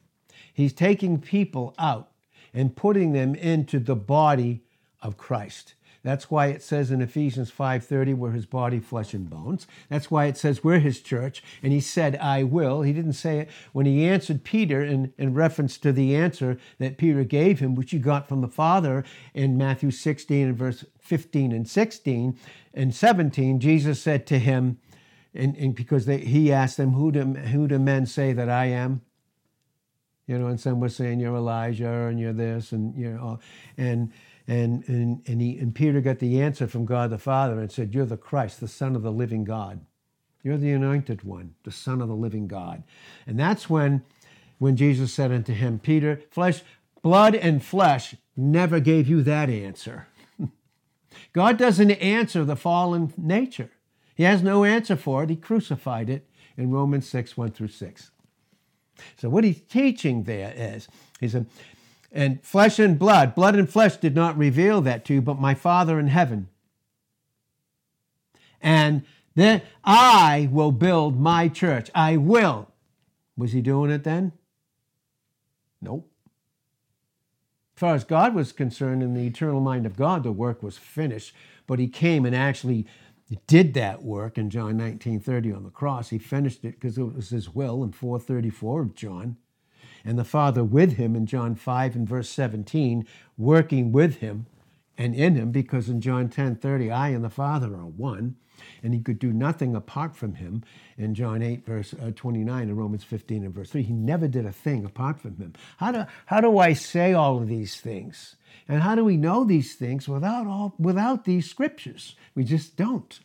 He's 0.53 0.73
taking 0.73 1.21
people 1.21 1.73
out 1.79 2.11
and 2.53 2.75
putting 2.75 3.13
them 3.13 3.33
into 3.33 3.79
the 3.79 3.95
body 3.95 4.63
of 5.01 5.17
Christ. 5.17 5.73
That's 6.03 6.29
why 6.29 6.47
it 6.47 6.61
says 6.61 6.91
in 6.91 7.01
Ephesians 7.01 7.49
5:30 7.49 8.13
we're 8.13 8.31
his 8.31 8.45
body 8.45 8.79
flesh 8.79 9.13
and 9.13 9.29
bones. 9.29 9.65
That's 9.89 10.11
why 10.11 10.25
it 10.25 10.35
says 10.35 10.63
we're 10.63 10.79
his 10.79 11.01
church 11.01 11.41
and 11.63 11.71
he 11.71 11.79
said 11.79 12.17
I 12.17 12.43
will. 12.43 12.81
He 12.81 12.91
didn't 12.91 13.13
say 13.13 13.39
it 13.39 13.49
when 13.71 13.85
he 13.85 14.05
answered 14.05 14.43
Peter 14.43 14.83
in, 14.83 15.13
in 15.17 15.33
reference 15.33 15.77
to 15.77 15.93
the 15.93 16.13
answer 16.15 16.57
that 16.77 16.97
Peter 16.97 17.23
gave 17.23 17.59
him 17.59 17.73
which 17.73 17.91
he 17.91 17.99
got 17.99 18.27
from 18.27 18.41
the 18.41 18.49
Father 18.49 19.05
in 19.33 19.57
Matthew 19.57 19.91
16 19.91 20.47
and 20.49 20.57
verse 20.57 20.83
15 20.99 21.53
and 21.53 21.67
16 21.67 22.37
and 22.73 22.93
17 22.93 23.59
Jesus 23.61 24.01
said 24.01 24.27
to 24.27 24.39
him 24.39 24.79
and, 25.33 25.55
and 25.55 25.73
because 25.73 26.05
they, 26.05 26.19
he 26.19 26.51
asked 26.51 26.77
them 26.77 26.93
who 26.93 27.11
do, 27.11 27.23
who 27.23 27.67
do 27.67 27.79
men 27.79 28.05
say 28.05 28.33
that 28.33 28.49
I 28.49 28.65
am? 28.65 29.01
You 30.27 30.37
know, 30.37 30.47
and 30.47 30.59
some 30.59 30.79
were 30.79 30.89
saying 30.89 31.19
you're 31.19 31.35
Elijah 31.35 32.07
and 32.07 32.19
you're 32.19 32.33
this 32.33 32.71
and 32.71 32.95
you 32.95 33.11
know 33.11 33.39
and 33.77 34.11
and, 34.47 34.83
and, 34.87 35.21
and, 35.27 35.41
he, 35.41 35.57
and 35.57 35.73
Peter 35.73 36.01
got 36.01 36.19
the 36.19 36.41
answer 36.41 36.67
from 36.67 36.85
God 36.85 37.09
the 37.09 37.17
Father 37.17 37.59
and 37.59 37.71
said, 37.71 37.93
You're 37.93 38.05
the 38.05 38.17
Christ, 38.17 38.59
the 38.59 38.67
Son 38.67 38.95
of 38.95 39.01
the 39.01 39.11
living 39.11 39.43
God. 39.43 39.85
You're 40.43 40.57
the 40.57 40.71
anointed 40.71 41.23
one, 41.23 41.55
the 41.63 41.71
Son 41.71 42.01
of 42.01 42.09
the 42.09 42.15
living 42.15 42.47
God. 42.47 42.83
And 43.25 43.39
that's 43.39 43.69
when, 43.69 44.03
when 44.59 44.75
Jesus 44.75 45.13
said 45.13 45.31
unto 45.31 45.53
him, 45.53 45.79
Peter, 45.79 46.21
flesh, 46.29 46.61
blood 47.01 47.33
and 47.33 47.63
flesh 47.63 48.15
never 48.35 48.81
gave 48.81 49.07
you 49.07 49.23
that 49.23 49.49
answer. 49.49 50.07
God 51.33 51.57
doesn't 51.57 51.91
answer 51.91 52.43
the 52.43 52.57
fallen 52.57 53.13
nature. 53.15 53.71
He 54.15 54.23
has 54.23 54.43
no 54.43 54.65
answer 54.65 54.97
for 54.97 55.23
it. 55.23 55.29
He 55.29 55.37
crucified 55.37 56.09
it 56.09 56.27
in 56.57 56.71
Romans 56.71 57.07
6, 57.07 57.37
1 57.37 57.51
through 57.51 57.69
6. 57.69 58.11
So 59.17 59.29
what 59.29 59.43
he's 59.43 59.61
teaching 59.61 60.23
there 60.23 60.53
is, 60.55 60.87
he 61.19 61.29
said, 61.29 61.47
and 62.13 62.43
flesh 62.43 62.77
and 62.77 62.97
blood, 62.99 63.33
blood 63.33 63.55
and 63.55 63.69
flesh 63.69 63.97
did 63.97 64.15
not 64.15 64.37
reveal 64.37 64.81
that 64.81 65.03
to 65.05 65.15
you, 65.15 65.21
but 65.21 65.41
my 65.41 65.55
Father 65.55 65.99
in 65.99 66.07
heaven. 66.07 66.47
And 68.61 69.03
then 69.35 69.63
I 69.83 70.47
will 70.51 70.71
build 70.71 71.19
my 71.19 71.47
church. 71.47 71.89
I 71.95 72.17
will. 72.17 72.69
Was 73.35 73.51
he 73.51 73.61
doing 73.61 73.89
it 73.89 74.03
then? 74.03 74.31
Nope. 75.81 76.07
As 77.75 77.79
far 77.79 77.95
as 77.95 78.03
God 78.03 78.35
was 78.35 78.51
concerned, 78.51 79.01
in 79.01 79.15
the 79.15 79.25
eternal 79.25 79.59
mind 79.59 79.87
of 79.87 79.97
God, 79.97 80.21
the 80.21 80.31
work 80.31 80.61
was 80.61 80.77
finished. 80.77 81.33
But 81.65 81.79
he 81.79 81.87
came 81.87 82.25
and 82.25 82.35
actually 82.35 82.85
did 83.47 83.73
that 83.73 84.03
work 84.03 84.37
in 84.37 84.51
John 84.51 84.77
19:30 84.77 85.51
on 85.51 85.63
the 85.63 85.71
cross. 85.71 86.09
He 86.09 86.19
finished 86.19 86.63
it 86.63 86.79
because 86.79 86.99
it 86.99 87.03
was 87.03 87.29
his 87.29 87.49
will 87.49 87.83
in 87.83 87.91
434 87.91 88.81
of 88.83 88.95
John 88.95 89.37
and 90.05 90.17
the 90.17 90.23
Father 90.23 90.63
with 90.63 90.97
him 90.97 91.15
in 91.15 91.25
John 91.25 91.55
5 91.55 91.95
and 91.95 92.07
verse 92.07 92.29
17, 92.29 93.07
working 93.37 93.91
with 93.91 94.17
him 94.17 94.45
and 94.97 95.15
in 95.15 95.35
him, 95.35 95.51
because 95.51 95.89
in 95.89 96.01
John 96.01 96.29
10 96.29 96.57
30, 96.57 96.91
I 96.91 97.09
and 97.09 97.23
the 97.23 97.29
Father 97.29 97.67
are 97.75 97.85
one, 97.85 98.35
and 98.83 98.93
he 98.93 98.99
could 98.99 99.17
do 99.17 99.31
nothing 99.31 99.75
apart 99.75 100.15
from 100.15 100.35
him 100.35 100.63
in 100.97 101.15
John 101.15 101.41
8, 101.41 101.65
verse 101.65 101.93
uh, 102.01 102.11
29, 102.15 102.69
and 102.69 102.77
Romans 102.77 103.03
15 103.03 103.43
and 103.43 103.53
verse 103.53 103.71
3. 103.71 103.83
He 103.83 103.93
never 103.93 104.27
did 104.27 104.45
a 104.45 104.51
thing 104.51 104.85
apart 104.85 105.19
from 105.19 105.37
him. 105.37 105.53
How 105.77 105.91
do, 105.91 106.05
how 106.27 106.41
do 106.41 106.59
I 106.59 106.73
say 106.73 107.13
all 107.13 107.37
of 107.37 107.47
these 107.47 107.79
things? 107.79 108.35
And 108.67 108.83
how 108.83 108.95
do 108.95 109.03
we 109.03 109.17
know 109.17 109.43
these 109.43 109.75
things 109.75 110.07
without, 110.07 110.47
all, 110.47 110.75
without 110.77 111.25
these 111.25 111.49
scriptures? 111.49 112.15
We 112.35 112.43
just 112.43 112.75
don't. 112.75 113.19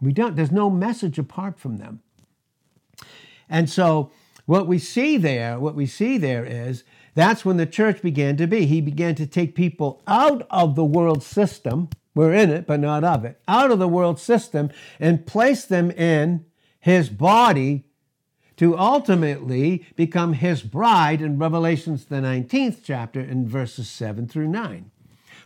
We 0.00 0.12
don't. 0.12 0.36
There's 0.36 0.52
no 0.52 0.70
message 0.70 1.18
apart 1.18 1.58
from 1.58 1.78
them. 1.78 2.00
And 3.48 3.68
so 3.68 4.10
what 4.50 4.66
we 4.66 4.80
see 4.80 5.16
there, 5.16 5.60
what 5.60 5.76
we 5.76 5.86
see 5.86 6.18
there 6.18 6.44
is 6.44 6.82
that's 7.14 7.44
when 7.44 7.56
the 7.56 7.66
church 7.66 8.02
began 8.02 8.36
to 8.36 8.48
be. 8.48 8.66
He 8.66 8.80
began 8.80 9.14
to 9.14 9.24
take 9.24 9.54
people 9.54 10.02
out 10.08 10.44
of 10.50 10.74
the 10.74 10.84
world 10.84 11.22
system. 11.22 11.88
We're 12.16 12.34
in 12.34 12.50
it, 12.50 12.66
but 12.66 12.80
not 12.80 13.04
of 13.04 13.24
it. 13.24 13.40
Out 13.46 13.70
of 13.70 13.78
the 13.78 13.86
world 13.86 14.18
system 14.18 14.70
and 14.98 15.24
place 15.24 15.64
them 15.64 15.92
in 15.92 16.46
his 16.80 17.08
body 17.10 17.84
to 18.56 18.76
ultimately 18.76 19.86
become 19.94 20.32
his 20.32 20.62
bride 20.62 21.22
in 21.22 21.38
Revelations, 21.38 22.06
the 22.06 22.16
19th 22.16 22.78
chapter, 22.82 23.20
in 23.20 23.46
verses 23.46 23.88
7 23.88 24.26
through 24.26 24.48
9. 24.48 24.90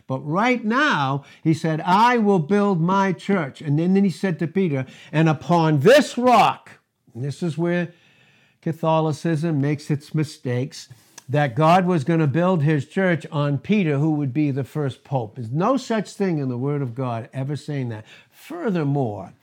But 0.07 0.21
right 0.21 0.65
now, 0.65 1.25
he 1.43 1.53
said, 1.53 1.79
I 1.81 2.17
will 2.17 2.39
build 2.39 2.81
my 2.81 3.13
church. 3.13 3.61
And 3.61 3.77
then, 3.77 3.93
then 3.93 4.03
he 4.03 4.09
said 4.09 4.39
to 4.39 4.47
Peter, 4.47 4.87
and 5.11 5.29
upon 5.29 5.81
this 5.81 6.17
rock, 6.17 6.71
this 7.13 7.43
is 7.43 7.55
where 7.55 7.93
Catholicism 8.65 9.61
makes 9.61 9.91
its 9.91 10.15
mistakes, 10.15 10.89
that 11.29 11.55
God 11.55 11.85
was 11.85 12.03
going 12.03 12.19
to 12.19 12.25
build 12.25 12.63
his 12.63 12.87
church 12.87 13.23
on 13.31 13.59
Peter, 13.59 13.99
who 13.99 14.09
would 14.13 14.33
be 14.33 14.49
the 14.49 14.63
first 14.63 15.03
pope. 15.03 15.35
There's 15.35 15.51
no 15.51 15.77
such 15.77 16.11
thing 16.11 16.39
in 16.39 16.49
the 16.49 16.57
Word 16.57 16.81
of 16.81 16.95
God 16.95 17.29
ever 17.31 17.55
saying 17.55 17.89
that. 17.89 18.05
Furthermore, 18.31 19.33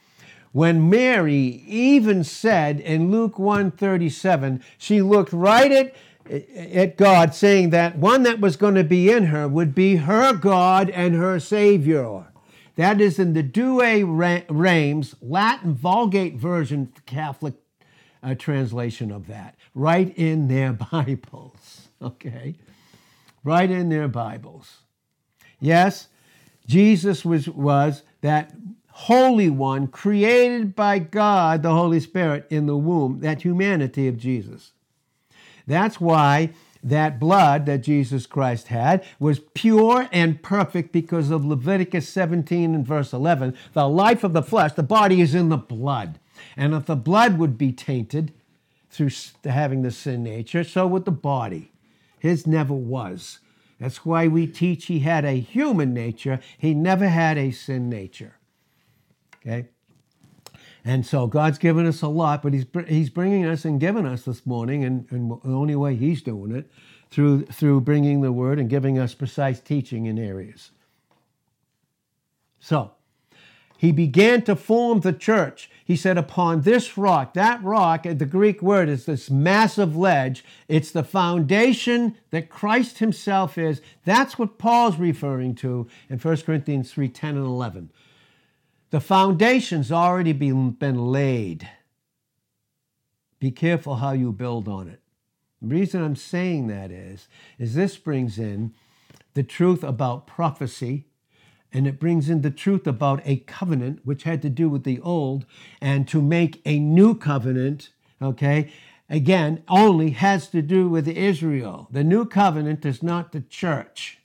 when 0.50 0.90
Mary 0.90 1.62
even 1.68 2.24
said 2.24 2.80
in 2.80 3.12
Luke 3.12 3.38
137, 3.38 4.60
she 4.76 5.00
looked 5.00 5.32
right 5.32 5.70
at 5.70 5.94
at 6.28 6.96
God, 6.96 7.34
saying 7.34 7.70
that 7.70 7.96
one 7.96 8.22
that 8.22 8.40
was 8.40 8.56
going 8.56 8.74
to 8.74 8.84
be 8.84 9.10
in 9.10 9.26
her 9.26 9.48
would 9.48 9.74
be 9.74 9.96
her 9.96 10.32
God 10.32 10.90
and 10.90 11.14
her 11.14 11.38
Savior. 11.40 12.26
That 12.76 13.00
is 13.00 13.18
in 13.18 13.34
the 13.34 13.42
Douay 13.42 14.02
Rheims 14.48 15.14
Latin 15.20 15.74
Vulgate 15.74 16.36
version, 16.36 16.92
Catholic 17.06 17.61
uh, 18.22 18.34
translation 18.34 19.10
of 19.10 19.26
that, 19.26 19.56
right 19.74 20.16
in 20.16 20.48
their 20.48 20.72
Bibles. 20.92 21.88
Okay? 22.00 22.56
Right 23.44 23.70
in 23.70 23.88
their 23.88 24.08
Bibles. 24.08 24.78
Yes, 25.60 26.08
Jesus 26.66 27.24
was, 27.24 27.48
was 27.48 28.02
that 28.20 28.52
Holy 28.90 29.48
One 29.48 29.86
created 29.86 30.74
by 30.74 30.98
God, 30.98 31.62
the 31.62 31.74
Holy 31.74 32.00
Spirit, 32.00 32.46
in 32.50 32.66
the 32.66 32.76
womb, 32.76 33.20
that 33.20 33.42
humanity 33.42 34.06
of 34.06 34.18
Jesus. 34.18 34.72
That's 35.66 36.00
why 36.00 36.50
that 36.82 37.20
blood 37.20 37.66
that 37.66 37.78
Jesus 37.78 38.26
Christ 38.26 38.68
had 38.68 39.04
was 39.18 39.40
pure 39.54 40.08
and 40.12 40.42
perfect 40.42 40.92
because 40.92 41.30
of 41.30 41.44
Leviticus 41.44 42.08
17 42.08 42.74
and 42.74 42.86
verse 42.86 43.12
11. 43.12 43.56
The 43.72 43.88
life 43.88 44.24
of 44.24 44.32
the 44.32 44.42
flesh, 44.42 44.72
the 44.72 44.82
body 44.82 45.20
is 45.20 45.34
in 45.34 45.48
the 45.48 45.56
blood. 45.56 46.18
And 46.56 46.74
if 46.74 46.86
the 46.86 46.96
blood 46.96 47.38
would 47.38 47.58
be 47.58 47.72
tainted 47.72 48.32
through 48.90 49.10
having 49.44 49.82
the 49.82 49.90
sin 49.90 50.22
nature, 50.22 50.64
so 50.64 50.86
would 50.86 51.04
the 51.04 51.10
body. 51.10 51.72
His 52.18 52.46
never 52.46 52.74
was. 52.74 53.40
That's 53.80 54.04
why 54.04 54.28
we 54.28 54.46
teach 54.46 54.86
he 54.86 55.00
had 55.00 55.24
a 55.24 55.40
human 55.40 55.92
nature, 55.92 56.40
he 56.56 56.72
never 56.72 57.08
had 57.08 57.36
a 57.36 57.50
sin 57.50 57.88
nature. 57.88 58.36
Okay? 59.40 59.68
And 60.84 61.06
so 61.06 61.26
God's 61.26 61.58
given 61.58 61.86
us 61.86 62.02
a 62.02 62.08
lot, 62.08 62.42
but 62.42 62.52
He's, 62.52 62.66
he's 62.88 63.10
bringing 63.10 63.46
us 63.46 63.64
and 63.64 63.78
giving 63.78 64.06
us 64.06 64.24
this 64.24 64.44
morning, 64.44 64.84
and, 64.84 65.06
and 65.10 65.30
the 65.30 65.48
only 65.48 65.76
way 65.76 65.94
He's 65.94 66.22
doing 66.22 66.52
it, 66.52 66.70
through, 67.10 67.46
through 67.46 67.82
bringing 67.82 68.20
the 68.20 68.32
Word 68.32 68.58
and 68.58 68.68
giving 68.68 68.98
us 68.98 69.14
precise 69.14 69.60
teaching 69.60 70.06
in 70.06 70.18
areas. 70.18 70.70
So, 72.58 72.92
He 73.82 73.90
began 73.90 74.42
to 74.42 74.54
form 74.54 75.00
the 75.00 75.12
church. 75.12 75.68
He 75.84 75.96
said, 75.96 76.16
Upon 76.16 76.60
this 76.60 76.96
rock, 76.96 77.34
that 77.34 77.60
rock, 77.64 78.04
the 78.04 78.14
Greek 78.24 78.62
word 78.62 78.88
is 78.88 79.06
this 79.06 79.28
massive 79.28 79.96
ledge. 79.96 80.44
It's 80.68 80.92
the 80.92 81.02
foundation 81.02 82.16
that 82.30 82.48
Christ 82.48 83.00
Himself 83.00 83.58
is. 83.58 83.82
That's 84.04 84.38
what 84.38 84.56
Paul's 84.56 84.98
referring 84.98 85.56
to 85.56 85.88
in 86.08 86.20
1 86.20 86.36
Corinthians 86.42 86.92
3 86.92 87.08
10 87.08 87.36
and 87.36 87.44
11. 87.44 87.90
The 88.90 89.00
foundation's 89.00 89.90
already 89.90 90.32
been, 90.32 90.70
been 90.70 91.06
laid. 91.06 91.68
Be 93.40 93.50
careful 93.50 93.96
how 93.96 94.12
you 94.12 94.30
build 94.30 94.68
on 94.68 94.86
it. 94.86 95.00
The 95.60 95.74
reason 95.74 96.04
I'm 96.04 96.14
saying 96.14 96.68
that 96.68 96.92
is, 96.92 97.26
is 97.58 97.74
this 97.74 97.96
brings 97.96 98.38
in 98.38 98.74
the 99.34 99.42
truth 99.42 99.82
about 99.82 100.28
prophecy, 100.28 101.08
and 101.72 101.86
it 101.86 101.98
brings 101.98 102.28
in 102.28 102.42
the 102.42 102.50
truth 102.50 102.86
about 102.86 103.20
a 103.24 103.36
covenant, 103.36 104.00
which 104.04 104.24
had 104.24 104.42
to 104.42 104.50
do 104.50 104.68
with 104.68 104.84
the 104.84 105.00
old, 105.00 105.46
and 105.80 106.06
to 106.08 106.20
make 106.20 106.60
a 106.64 106.78
new 106.78 107.14
covenant, 107.14 107.90
okay, 108.20 108.70
again, 109.08 109.62
only 109.68 110.10
has 110.10 110.48
to 110.48 110.62
do 110.62 110.88
with 110.88 111.08
Israel. 111.08 111.88
The 111.90 112.04
new 112.04 112.24
covenant 112.24 112.84
is 112.84 113.02
not 113.02 113.32
the 113.32 113.40
church. 113.40 114.18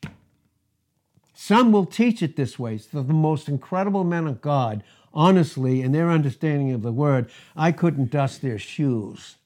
Some 1.33 1.71
will 1.71 1.85
teach 1.85 2.21
it 2.21 2.35
this 2.35 2.57
way. 2.59 2.77
So 2.77 3.01
the 3.01 3.13
most 3.13 3.47
incredible 3.47 4.03
men 4.03 4.27
of 4.27 4.41
God, 4.41 4.83
honestly, 5.13 5.81
in 5.81 5.91
their 5.91 6.09
understanding 6.09 6.71
of 6.71 6.81
the 6.81 6.91
word, 6.91 7.29
I 7.55 7.71
couldn't 7.71 8.11
dust 8.11 8.41
their 8.41 8.59
shoes. 8.59 9.37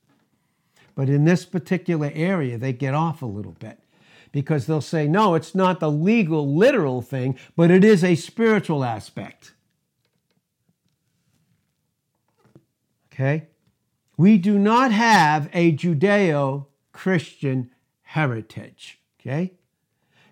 But 0.95 1.09
in 1.09 1.25
this 1.25 1.45
particular 1.45 2.11
area, 2.13 2.57
they 2.57 2.73
get 2.73 2.93
off 2.93 3.21
a 3.21 3.25
little 3.27 3.55
bit 3.59 3.79
because 4.31 4.65
they'll 4.65 4.81
say, 4.81 5.07
no, 5.07 5.35
it's 5.35 5.53
not 5.53 5.79
the 5.79 5.91
legal, 5.91 6.55
literal 6.55 7.01
thing, 7.01 7.37
but 7.55 7.69
it 7.69 7.83
is 7.83 8.03
a 8.03 8.15
spiritual 8.15 8.83
aspect. 8.83 9.53
Okay? 13.13 13.47
We 14.17 14.37
do 14.37 14.57
not 14.57 14.91
have 14.91 15.49
a 15.53 15.73
Judeo 15.73 16.67
Christian 16.91 17.71
heritage. 18.03 18.99
Okay? 19.19 19.53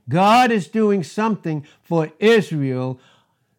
God 0.08 0.52
is 0.52 0.68
doing 0.68 1.04
something 1.04 1.66
for 1.82 2.12
Israel, 2.20 3.00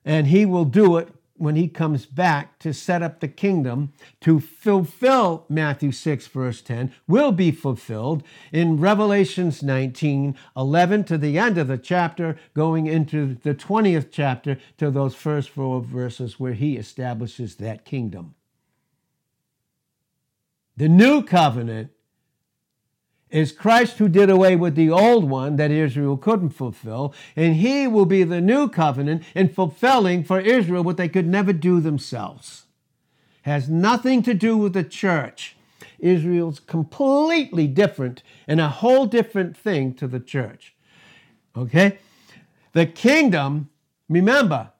and 0.04 0.26
He 0.26 0.46
will 0.46 0.64
do 0.64 0.96
it 0.96 1.08
when 1.40 1.56
He 1.56 1.68
comes 1.68 2.06
back 2.06 2.58
to 2.60 2.72
set 2.74 3.02
up 3.02 3.20
the 3.20 3.28
kingdom 3.28 3.92
to 4.20 4.40
fulfill 4.40 5.46
Matthew 5.48 5.92
6, 5.92 6.26
verse 6.26 6.60
10, 6.62 6.92
will 7.08 7.32
be 7.32 7.50
fulfilled 7.50 8.22
in 8.52 8.78
Revelations 8.78 9.62
19, 9.62 10.36
11 10.56 11.04
to 11.04 11.18
the 11.18 11.38
end 11.38 11.58
of 11.58 11.68
the 11.68 11.78
chapter, 11.78 12.36
going 12.54 12.86
into 12.86 13.36
the 13.42 13.54
20th 13.54 14.08
chapter 14.10 14.58
to 14.78 14.90
those 14.90 15.14
first 15.14 15.48
four 15.50 15.80
verses 15.80 16.38
where 16.38 16.54
He 16.54 16.76
establishes 16.76 17.56
that 17.56 17.84
kingdom. 17.84 18.34
The 20.76 20.88
new 20.88 21.22
covenant 21.22 21.90
is 23.30 23.52
Christ 23.52 23.98
who 23.98 24.08
did 24.08 24.28
away 24.28 24.56
with 24.56 24.74
the 24.74 24.90
old 24.90 25.28
one 25.28 25.56
that 25.56 25.70
Israel 25.70 26.16
couldn't 26.16 26.50
fulfill, 26.50 27.14
and 27.36 27.56
he 27.56 27.86
will 27.86 28.06
be 28.06 28.24
the 28.24 28.40
new 28.40 28.68
covenant 28.68 29.22
in 29.34 29.48
fulfilling 29.48 30.24
for 30.24 30.40
Israel 30.40 30.82
what 30.82 30.96
they 30.96 31.08
could 31.08 31.26
never 31.26 31.52
do 31.52 31.80
themselves. 31.80 32.66
Has 33.42 33.68
nothing 33.68 34.22
to 34.24 34.34
do 34.34 34.56
with 34.56 34.72
the 34.72 34.84
church. 34.84 35.56
Israel's 35.98 36.60
completely 36.60 37.66
different 37.66 38.22
and 38.48 38.60
a 38.60 38.68
whole 38.68 39.06
different 39.06 39.56
thing 39.56 39.94
to 39.94 40.08
the 40.08 40.20
church. 40.20 40.74
Okay? 41.56 41.98
The 42.72 42.86
kingdom, 42.86 43.70
remember, 44.08 44.70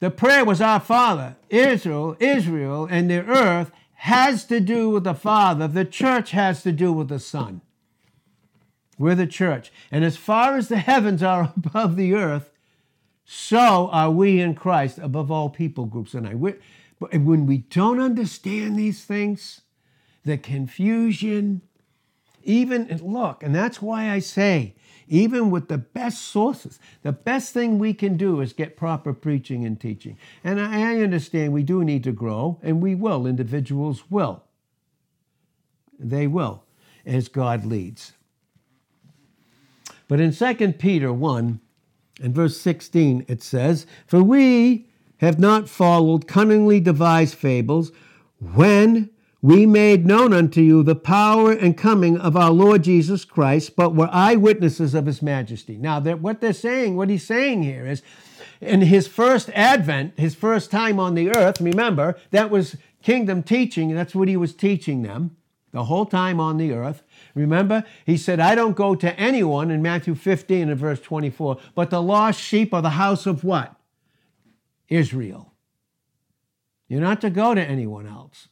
the 0.00 0.10
prayer 0.10 0.44
was 0.44 0.60
our 0.60 0.80
Father, 0.80 1.36
Israel, 1.48 2.16
Israel, 2.20 2.86
and 2.90 3.08
the 3.08 3.24
earth 3.24 3.70
has 3.94 4.44
to 4.46 4.60
do 4.60 4.90
with 4.90 5.04
the 5.04 5.14
Father. 5.14 5.66
The 5.66 5.84
church 5.84 6.32
has 6.32 6.62
to 6.64 6.72
do 6.72 6.92
with 6.92 7.08
the 7.08 7.18
Son. 7.18 7.62
We're 8.98 9.14
the 9.14 9.26
church. 9.26 9.72
And 9.90 10.04
as 10.04 10.16
far 10.16 10.56
as 10.56 10.68
the 10.68 10.78
heavens 10.78 11.22
are 11.22 11.52
above 11.56 11.96
the 11.96 12.14
earth, 12.14 12.50
so 13.24 13.88
are 13.90 14.10
we 14.10 14.40
in 14.40 14.54
Christ 14.54 14.98
above 14.98 15.30
all 15.30 15.48
people 15.48 15.86
groups. 15.86 16.14
And 16.14 16.26
I, 16.26 16.34
but 16.34 17.14
when 17.14 17.46
we 17.46 17.58
don't 17.58 18.00
understand 18.00 18.78
these 18.78 19.04
things, 19.04 19.62
the 20.24 20.38
confusion, 20.38 21.62
even 22.42 22.86
look, 23.02 23.42
and 23.42 23.54
that's 23.54 23.80
why 23.80 24.10
I 24.10 24.18
say, 24.18 24.74
even 25.08 25.50
with 25.50 25.68
the 25.68 25.78
best 25.78 26.22
sources, 26.22 26.78
the 27.02 27.12
best 27.12 27.52
thing 27.52 27.78
we 27.78 27.92
can 27.92 28.16
do 28.16 28.40
is 28.40 28.52
get 28.52 28.76
proper 28.76 29.12
preaching 29.12 29.64
and 29.64 29.78
teaching. 29.78 30.16
And 30.42 30.60
I 30.60 31.00
understand 31.02 31.52
we 31.52 31.62
do 31.62 31.84
need 31.84 32.04
to 32.04 32.12
grow, 32.12 32.58
and 32.62 32.82
we 32.82 32.94
will. 32.94 33.26
Individuals 33.26 34.10
will. 34.10 34.44
They 35.98 36.26
will, 36.26 36.64
as 37.04 37.28
God 37.28 37.66
leads. 37.66 38.12
But 40.08 40.20
in 40.20 40.32
2 40.32 40.72
Peter 40.74 41.12
1 41.12 41.60
and 42.22 42.34
verse 42.34 42.56
16, 42.58 43.24
it 43.28 43.42
says, 43.42 43.86
For 44.06 44.22
we 44.22 44.88
have 45.18 45.38
not 45.38 45.68
followed 45.68 46.26
cunningly 46.26 46.80
devised 46.80 47.34
fables 47.34 47.92
when 48.38 49.10
we 49.40 49.66
made 49.66 50.06
known 50.06 50.32
unto 50.32 50.62
you 50.62 50.82
the 50.82 50.94
power 50.94 51.52
and 51.52 51.76
coming 51.76 52.16
of 52.16 52.34
our 52.34 52.50
Lord 52.50 52.84
Jesus 52.84 53.26
Christ, 53.26 53.76
but 53.76 53.94
were 53.94 54.08
eyewitnesses 54.10 54.94
of 54.94 55.04
his 55.04 55.20
majesty. 55.20 55.76
Now, 55.76 56.00
what 56.00 56.40
they're 56.40 56.54
saying, 56.54 56.96
what 56.96 57.10
he's 57.10 57.26
saying 57.26 57.62
here 57.62 57.86
is, 57.86 58.02
in 58.62 58.80
his 58.80 59.06
first 59.06 59.50
advent, 59.50 60.18
his 60.18 60.34
first 60.34 60.70
time 60.70 60.98
on 60.98 61.14
the 61.14 61.28
earth, 61.30 61.60
remember, 61.60 62.16
that 62.30 62.48
was 62.50 62.76
kingdom 63.02 63.42
teaching, 63.42 63.94
that's 63.94 64.14
what 64.14 64.28
he 64.28 64.36
was 64.36 64.54
teaching 64.54 65.02
them 65.02 65.36
the 65.72 65.84
whole 65.84 66.06
time 66.06 66.40
on 66.40 66.56
the 66.56 66.72
earth. 66.72 67.02
Remember, 67.34 67.84
he 68.06 68.16
said, 68.16 68.38
I 68.38 68.54
don't 68.54 68.76
go 68.76 68.94
to 68.94 69.18
anyone 69.18 69.70
in 69.70 69.82
Matthew 69.82 70.14
15 70.14 70.68
and 70.68 70.78
verse 70.78 71.00
24, 71.00 71.58
but 71.74 71.90
the 71.90 72.00
lost 72.00 72.40
sheep 72.40 72.72
of 72.72 72.84
the 72.84 72.90
house 72.90 73.26
of 73.26 73.42
what? 73.42 73.74
Israel. 74.88 75.52
You're 76.88 77.00
not 77.00 77.20
to 77.22 77.30
go 77.30 77.54
to 77.54 77.60
anyone 77.60 78.06
else. 78.06 78.48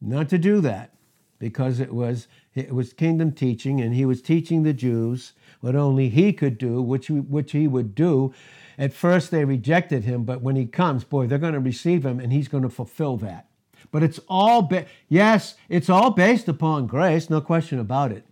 Not 0.00 0.28
to 0.30 0.38
do 0.38 0.60
that 0.60 0.94
because 1.38 1.80
it 1.80 1.92
was 1.92 2.28
it 2.54 2.74
was 2.74 2.92
kingdom 2.92 3.32
teaching 3.32 3.80
and 3.80 3.94
he 3.94 4.04
was 4.04 4.22
teaching 4.22 4.62
the 4.62 4.72
Jews 4.72 5.32
what 5.60 5.74
only 5.74 6.08
he 6.08 6.32
could 6.32 6.58
do, 6.58 6.80
which 6.80 7.10
which 7.10 7.52
he 7.52 7.66
would 7.66 7.94
do. 7.94 8.32
At 8.78 8.92
first 8.92 9.30
they 9.30 9.44
rejected 9.44 10.04
him, 10.04 10.24
but 10.24 10.40
when 10.40 10.56
he 10.56 10.64
comes, 10.64 11.04
boy, 11.04 11.26
they're 11.26 11.38
going 11.38 11.54
to 11.54 11.60
receive 11.60 12.06
him 12.06 12.18
and 12.18 12.32
he's 12.32 12.48
going 12.48 12.62
to 12.62 12.70
fulfill 12.70 13.16
that. 13.18 13.49
But 13.92 14.02
it's 14.02 14.20
all, 14.28 14.62
ba- 14.62 14.86
yes, 15.08 15.56
it's 15.68 15.90
all 15.90 16.10
based 16.10 16.48
upon 16.48 16.86
grace, 16.86 17.30
no 17.30 17.40
question 17.40 17.78
about 17.78 18.12
it. 18.12 18.26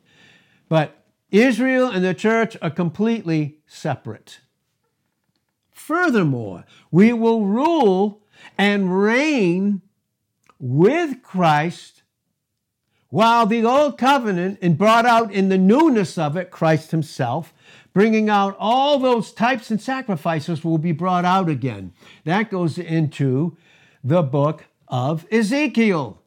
But 0.68 1.05
Israel 1.31 1.88
and 1.90 2.05
the 2.05 2.14
church 2.14 2.57
are 2.62 2.71
completely 2.71 3.59
separate. 3.66 4.40
Furthermore, 5.73 6.64
we 6.90 7.12
will 7.12 7.44
rule 7.47 8.23
and 8.57 9.03
reign 9.03 9.83
with 10.59 11.23
Christ 11.23 12.03
While 13.11 13.47
the 13.47 13.64
old 13.64 13.97
covenant 13.97 14.59
and 14.61 14.77
brought 14.77 15.07
out 15.07 15.33
in 15.33 15.49
the 15.49 15.57
newness 15.57 16.18
of 16.18 16.37
it 16.37 16.51
Christ 16.51 16.90
himself, 16.90 17.55
bringing 17.94 18.29
out 18.29 18.55
all 18.59 18.99
those 18.99 19.33
types 19.33 19.71
and 19.71 19.81
sacrifices 19.81 20.62
will 20.62 20.79
be 20.79 20.92
brought 20.92 21.25
out 21.25 21.49
again. 21.49 21.92
That 22.25 22.51
goes 22.51 22.77
into 22.79 23.57
the 24.05 24.23
book 24.23 24.66
of 24.88 25.27
Ezekiel, 25.31 26.20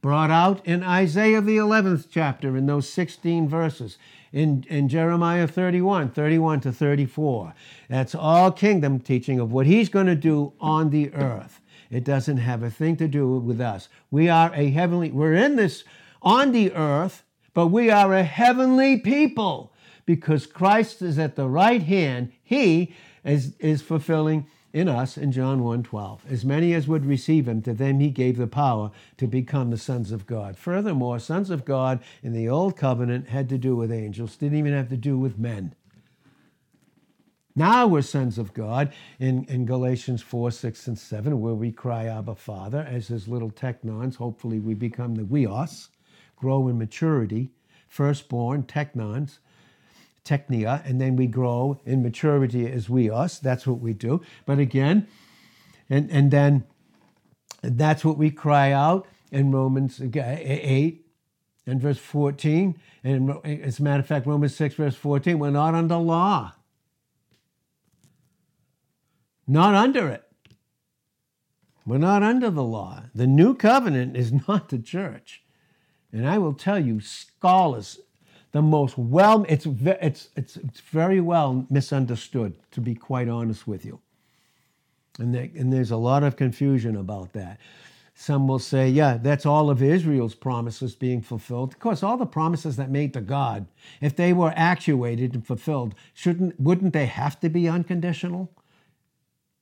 brought 0.00 0.30
out 0.30 0.64
in 0.66 0.82
Isaiah 0.82 1.40
the 1.40 1.56
11th 1.56 2.06
chapter 2.10 2.56
in 2.56 2.66
those 2.66 2.88
16 2.88 3.48
verses. 3.48 3.98
In, 4.30 4.66
in 4.68 4.90
Jeremiah 4.90 5.48
31, 5.48 6.10
31 6.10 6.60
to 6.60 6.72
34. 6.72 7.54
That's 7.88 8.14
all 8.14 8.52
kingdom 8.52 9.00
teaching 9.00 9.40
of 9.40 9.52
what 9.52 9.66
he's 9.66 9.88
going 9.88 10.06
to 10.06 10.14
do 10.14 10.52
on 10.60 10.90
the 10.90 11.12
earth. 11.14 11.62
It 11.90 12.04
doesn't 12.04 12.36
have 12.36 12.62
a 12.62 12.70
thing 12.70 12.96
to 12.96 13.08
do 13.08 13.38
with 13.38 13.60
us. 13.60 13.88
We 14.10 14.28
are 14.28 14.52
a 14.54 14.68
heavenly, 14.68 15.10
we're 15.10 15.34
in 15.34 15.56
this 15.56 15.84
on 16.20 16.52
the 16.52 16.72
earth, 16.74 17.24
but 17.54 17.68
we 17.68 17.90
are 17.90 18.14
a 18.14 18.22
heavenly 18.22 18.98
people 18.98 19.72
because 20.04 20.46
Christ 20.46 21.02
is 21.02 21.18
at 21.18 21.36
the 21.36 21.48
right 21.48 21.82
hand. 21.82 22.32
He 22.42 22.94
is, 23.24 23.54
is 23.58 23.82
fulfilling 23.82 24.46
in 24.72 24.88
us 24.88 25.16
in 25.16 25.32
John 25.32 25.60
1:12. 25.60 26.20
As 26.30 26.44
many 26.44 26.74
as 26.74 26.88
would 26.88 27.06
receive 27.06 27.48
him, 27.48 27.62
to 27.62 27.72
them 27.72 28.00
he 28.00 28.10
gave 28.10 28.36
the 28.36 28.46
power 28.46 28.90
to 29.16 29.26
become 29.26 29.70
the 29.70 29.78
sons 29.78 30.12
of 30.12 30.26
God. 30.26 30.56
Furthermore, 30.56 31.18
sons 31.18 31.50
of 31.50 31.64
God 31.64 32.00
in 32.22 32.32
the 32.32 32.48
old 32.48 32.76
covenant 32.76 33.28
had 33.28 33.48
to 33.48 33.58
do 33.58 33.74
with 33.74 33.90
angels, 33.90 34.36
didn't 34.36 34.58
even 34.58 34.72
have 34.72 34.88
to 34.90 34.96
do 34.96 35.18
with 35.18 35.38
men. 35.38 35.74
Now 37.56 37.88
we're 37.88 38.02
sons 38.02 38.38
of 38.38 38.54
God 38.54 38.92
in, 39.18 39.44
in 39.46 39.66
Galatians 39.66 40.22
4, 40.22 40.52
6, 40.52 40.86
and 40.86 40.98
7, 40.98 41.40
where 41.40 41.54
we 41.54 41.72
cry, 41.72 42.06
Abba, 42.06 42.36
Father, 42.36 42.86
as 42.88 43.08
his 43.08 43.26
little 43.26 43.50
teknons. 43.50 44.16
Hopefully, 44.16 44.60
we 44.60 44.74
become 44.74 45.16
the 45.16 45.24
huios 45.24 45.88
grow 46.38 46.68
in 46.68 46.78
maturity, 46.78 47.50
firstborn, 47.88 48.62
teknons, 48.62 49.38
teknia, 50.28 50.84
and 50.84 51.00
then 51.00 51.16
we 51.16 51.26
grow 51.26 51.80
in 51.86 52.02
maturity 52.02 52.70
as 52.70 52.90
we 52.90 53.10
us. 53.10 53.38
That's 53.38 53.66
what 53.66 53.80
we 53.80 53.92
do. 53.92 54.20
But 54.44 54.58
again, 54.58 55.08
and, 55.88 56.10
and 56.10 56.30
then 56.30 56.64
that's 57.62 58.04
what 58.04 58.18
we 58.18 58.30
cry 58.30 58.72
out 58.72 59.06
in 59.32 59.50
Romans 59.50 60.00
8 60.00 61.06
and 61.66 61.80
verse 61.80 61.98
14. 61.98 62.78
And 63.04 63.30
as 63.44 63.78
a 63.78 63.82
matter 63.82 64.00
of 64.00 64.06
fact, 64.06 64.26
Romans 64.26 64.54
6, 64.56 64.74
verse 64.74 64.94
14, 64.94 65.38
we're 65.38 65.50
not 65.50 65.74
under 65.74 65.96
law. 65.96 66.54
Not 69.46 69.74
under 69.74 70.08
it. 70.08 70.24
We're 71.86 71.98
not 71.98 72.22
under 72.22 72.50
the 72.50 72.62
law. 72.62 73.04
The 73.14 73.26
new 73.26 73.54
covenant 73.54 74.14
is 74.14 74.30
not 74.46 74.68
the 74.68 74.78
church. 74.78 75.42
And 76.12 76.28
I 76.28 76.36
will 76.36 76.52
tell 76.52 76.78
you, 76.78 77.00
scholars, 77.00 77.98
the 78.58 78.62
most 78.62 78.98
well, 78.98 79.46
it's, 79.48 79.66
it's, 79.66 80.30
it's, 80.34 80.56
it's 80.56 80.80
very 80.80 81.20
well 81.20 81.64
misunderstood, 81.70 82.54
to 82.72 82.80
be 82.80 82.92
quite 82.92 83.28
honest 83.28 83.68
with 83.68 83.84
you. 83.84 84.00
And, 85.20 85.36
and 85.36 85.72
there's 85.72 85.92
a 85.92 85.96
lot 85.96 86.24
of 86.24 86.34
confusion 86.34 86.96
about 86.96 87.32
that. 87.34 87.60
Some 88.16 88.48
will 88.48 88.58
say, 88.58 88.88
yeah, 88.88 89.16
that's 89.16 89.46
all 89.46 89.70
of 89.70 89.80
Israel's 89.80 90.34
promises 90.34 90.96
being 90.96 91.22
fulfilled. 91.22 91.72
Of 91.72 91.78
course, 91.78 92.02
all 92.02 92.16
the 92.16 92.26
promises 92.26 92.74
that 92.74 92.90
made 92.90 93.12
to 93.12 93.20
God, 93.20 93.66
if 94.00 94.16
they 94.16 94.32
were 94.32 94.52
actuated 94.56 95.34
and 95.34 95.46
fulfilled, 95.46 95.94
shouldn't 96.12 96.58
wouldn't 96.58 96.94
they 96.94 97.06
have 97.06 97.38
to 97.38 97.48
be 97.48 97.68
unconditional? 97.68 98.50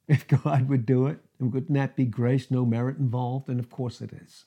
If 0.09 0.27
God 0.27 0.71
would 0.71 0.87
do 0.87 1.07
it, 1.07 1.19
wouldn't 1.39 1.75
that 1.75 1.97
be 1.97 2.07
grace, 2.07 2.51
no 2.51 2.65
merit 2.65 2.97
involved? 2.97 3.51
And 3.51 3.61
of 3.61 3.69
course 3.69 4.01
it 4.01 4.15
is. 4.15 4.47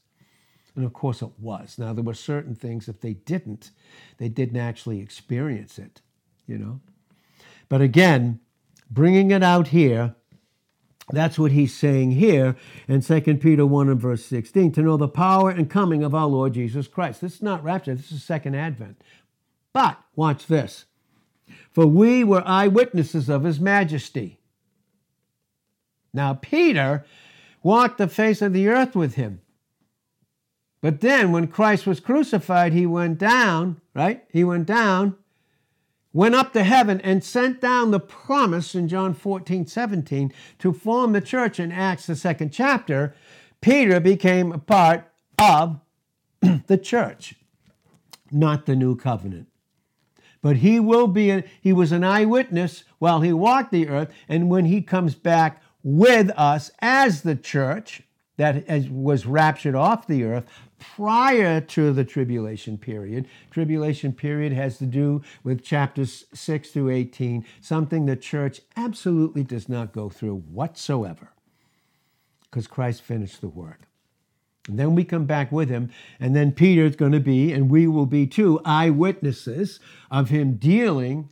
And 0.79 0.85
of 0.85 0.93
course 0.93 1.21
it 1.21 1.31
was. 1.37 1.77
Now, 1.77 1.91
there 1.91 2.05
were 2.05 2.13
certain 2.13 2.55
things, 2.55 2.87
if 2.87 3.01
they 3.01 3.11
didn't, 3.11 3.71
they 4.17 4.29
didn't 4.29 4.55
actually 4.55 5.01
experience 5.01 5.77
it, 5.77 5.99
you 6.47 6.57
know. 6.57 6.79
But 7.67 7.81
again, 7.81 8.39
bringing 8.89 9.31
it 9.31 9.43
out 9.43 9.67
here, 9.67 10.15
that's 11.11 11.37
what 11.37 11.51
he's 11.51 11.75
saying 11.75 12.11
here 12.11 12.55
in 12.87 13.01
2 13.01 13.19
Peter 13.41 13.65
1 13.65 13.89
and 13.89 13.99
verse 13.99 14.23
16 14.23 14.71
to 14.71 14.81
know 14.81 14.95
the 14.95 15.09
power 15.09 15.49
and 15.49 15.69
coming 15.69 16.01
of 16.01 16.15
our 16.15 16.27
Lord 16.27 16.53
Jesus 16.53 16.87
Christ. 16.87 17.19
This 17.19 17.35
is 17.35 17.41
not 17.41 17.61
rapture, 17.61 17.93
this 17.93 18.13
is 18.13 18.23
second 18.23 18.55
advent. 18.55 19.01
But 19.73 19.99
watch 20.15 20.47
this. 20.47 20.85
For 21.73 21.85
we 21.85 22.23
were 22.23 22.41
eyewitnesses 22.45 23.27
of 23.27 23.43
his 23.43 23.59
majesty. 23.59 24.39
Now, 26.13 26.35
Peter 26.35 27.03
walked 27.63 27.97
the 27.97 28.07
face 28.07 28.41
of 28.41 28.53
the 28.53 28.69
earth 28.69 28.95
with 28.95 29.15
him. 29.15 29.41
But 30.81 31.01
then 31.01 31.31
when 31.31 31.47
Christ 31.47 31.85
was 31.85 31.99
crucified, 31.99 32.73
he 32.73 32.85
went 32.85 33.17
down, 33.17 33.81
right? 33.93 34.23
He 34.31 34.43
went 34.43 34.65
down, 34.65 35.15
went 36.13 36.35
up 36.35 36.53
to 36.53 36.63
heaven, 36.63 37.01
and 37.01 37.23
sent 37.23 37.59
down 37.59 37.91
the 37.91 37.99
promise 37.99 38.75
in 38.75 38.87
John 38.87 39.13
14, 39.13 39.67
17 39.67 40.33
to 40.59 40.73
form 40.73 41.11
the 41.11 41.21
church 41.21 41.59
in 41.59 41.71
Acts, 41.71 42.05
the 42.05 42.15
second 42.15 42.51
chapter. 42.51 43.13
Peter 43.59 43.99
became 43.99 44.53
a 44.53 44.57
part 44.57 45.11
of 45.37 45.81
the 46.67 46.77
church, 46.77 47.35
not 48.31 48.65
the 48.65 48.75
new 48.75 48.95
covenant. 48.95 49.47
But 50.41 50.57
he 50.57 50.79
will 50.79 51.07
be, 51.07 51.31
a, 51.31 51.43
he 51.59 51.73
was 51.73 51.91
an 51.91 52.05
eyewitness 52.05 52.85
while 52.99 53.19
he 53.19 53.33
walked 53.33 53.73
the 53.73 53.89
earth, 53.89 54.13
and 54.29 54.49
when 54.49 54.63
he 54.63 54.81
comes 54.81 55.13
back 55.13 55.61
with 55.83 56.31
us 56.37 56.71
as 56.79 57.23
the 57.23 57.35
church, 57.35 58.03
that 58.39 58.89
was 58.89 59.25
raptured 59.25 59.75
off 59.75 60.07
the 60.07 60.23
earth 60.23 60.45
prior 60.79 61.61
to 61.61 61.93
the 61.93 62.03
tribulation 62.03 62.77
period. 62.77 63.27
Tribulation 63.51 64.13
period 64.13 64.53
has 64.53 64.77
to 64.77 64.85
do 64.85 65.21
with 65.43 65.63
chapters 65.63 66.25
6 66.33 66.71
through 66.71 66.89
18, 66.89 67.45
something 67.61 68.05
the 68.05 68.15
church 68.15 68.61
absolutely 68.75 69.43
does 69.43 69.69
not 69.69 69.93
go 69.93 70.09
through 70.09 70.37
whatsoever 70.37 71.29
because 72.49 72.67
Christ 72.67 73.01
finished 73.01 73.41
the 73.41 73.47
work. 73.47 73.81
And 74.67 74.77
then 74.77 74.93
we 74.93 75.03
come 75.03 75.25
back 75.25 75.51
with 75.51 75.69
him, 75.69 75.89
and 76.19 76.35
then 76.35 76.51
Peter's 76.51 76.95
going 76.95 77.11
to 77.11 77.19
be, 77.19 77.51
and 77.51 77.69
we 77.69 77.87
will 77.87 78.05
be 78.05 78.27
too, 78.27 78.59
eyewitnesses 78.65 79.79
of 80.11 80.29
him 80.29 80.55
dealing 80.55 81.29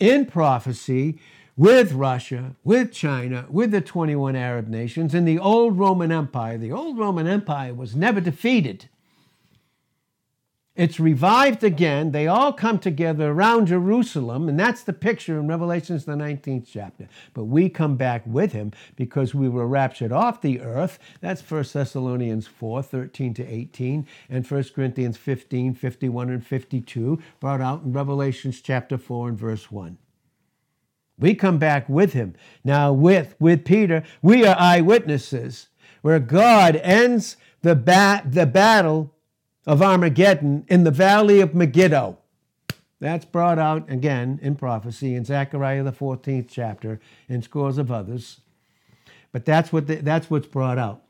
in 0.00 0.26
prophecy 0.26 1.18
with 1.58 1.92
Russia, 1.92 2.54
with 2.62 2.92
China, 2.92 3.44
with 3.50 3.72
the 3.72 3.80
21 3.80 4.36
Arab 4.36 4.68
nations, 4.68 5.12
and 5.12 5.26
the 5.26 5.40
old 5.40 5.76
Roman 5.76 6.12
Empire. 6.12 6.56
The 6.56 6.70
old 6.70 6.96
Roman 6.96 7.26
Empire 7.26 7.74
was 7.74 7.96
never 7.96 8.20
defeated. 8.20 8.88
It's 10.76 11.00
revived 11.00 11.64
again. 11.64 12.12
They 12.12 12.28
all 12.28 12.52
come 12.52 12.78
together 12.78 13.32
around 13.32 13.66
Jerusalem, 13.66 14.48
and 14.48 14.56
that's 14.56 14.84
the 14.84 14.92
picture 14.92 15.36
in 15.40 15.48
Revelations, 15.48 16.04
the 16.04 16.12
19th 16.12 16.68
chapter. 16.70 17.08
But 17.34 17.46
we 17.46 17.68
come 17.68 17.96
back 17.96 18.22
with 18.24 18.52
him 18.52 18.70
because 18.94 19.34
we 19.34 19.48
were 19.48 19.66
raptured 19.66 20.12
off 20.12 20.40
the 20.40 20.60
earth. 20.60 21.00
That's 21.20 21.42
1 21.42 21.64
Thessalonians 21.72 22.46
4, 22.46 22.84
13 22.84 23.34
to 23.34 23.44
18, 23.44 24.06
and 24.30 24.46
1 24.46 24.64
Corinthians 24.72 25.16
15, 25.16 25.74
51 25.74 26.30
and 26.30 26.46
52, 26.46 27.20
brought 27.40 27.60
out 27.60 27.82
in 27.82 27.92
Revelations 27.92 28.60
chapter 28.60 28.96
4 28.96 29.30
and 29.30 29.38
verse 29.38 29.72
1. 29.72 29.98
We 31.18 31.34
come 31.34 31.58
back 31.58 31.88
with 31.88 32.12
him. 32.12 32.34
Now, 32.64 32.92
with, 32.92 33.34
with 33.40 33.64
Peter, 33.64 34.04
we 34.22 34.46
are 34.46 34.56
eyewitnesses 34.58 35.68
where 36.02 36.20
God 36.20 36.76
ends 36.76 37.36
the, 37.62 37.74
ba- 37.74 38.22
the 38.24 38.46
battle 38.46 39.14
of 39.66 39.82
Armageddon 39.82 40.64
in 40.68 40.84
the 40.84 40.90
valley 40.90 41.40
of 41.40 41.54
Megiddo. 41.54 42.18
That's 43.00 43.24
brought 43.24 43.58
out 43.58 43.90
again 43.90 44.38
in 44.42 44.56
prophecy 44.56 45.14
in 45.14 45.24
Zechariah 45.24 45.82
the 45.82 45.92
14th 45.92 46.46
chapter 46.48 47.00
and 47.28 47.44
scores 47.44 47.78
of 47.78 47.92
others. 47.92 48.40
But 49.32 49.44
that's, 49.44 49.72
what 49.72 49.86
the, 49.86 49.96
that's 49.96 50.30
what's 50.30 50.46
brought 50.46 50.78
out. 50.78 51.02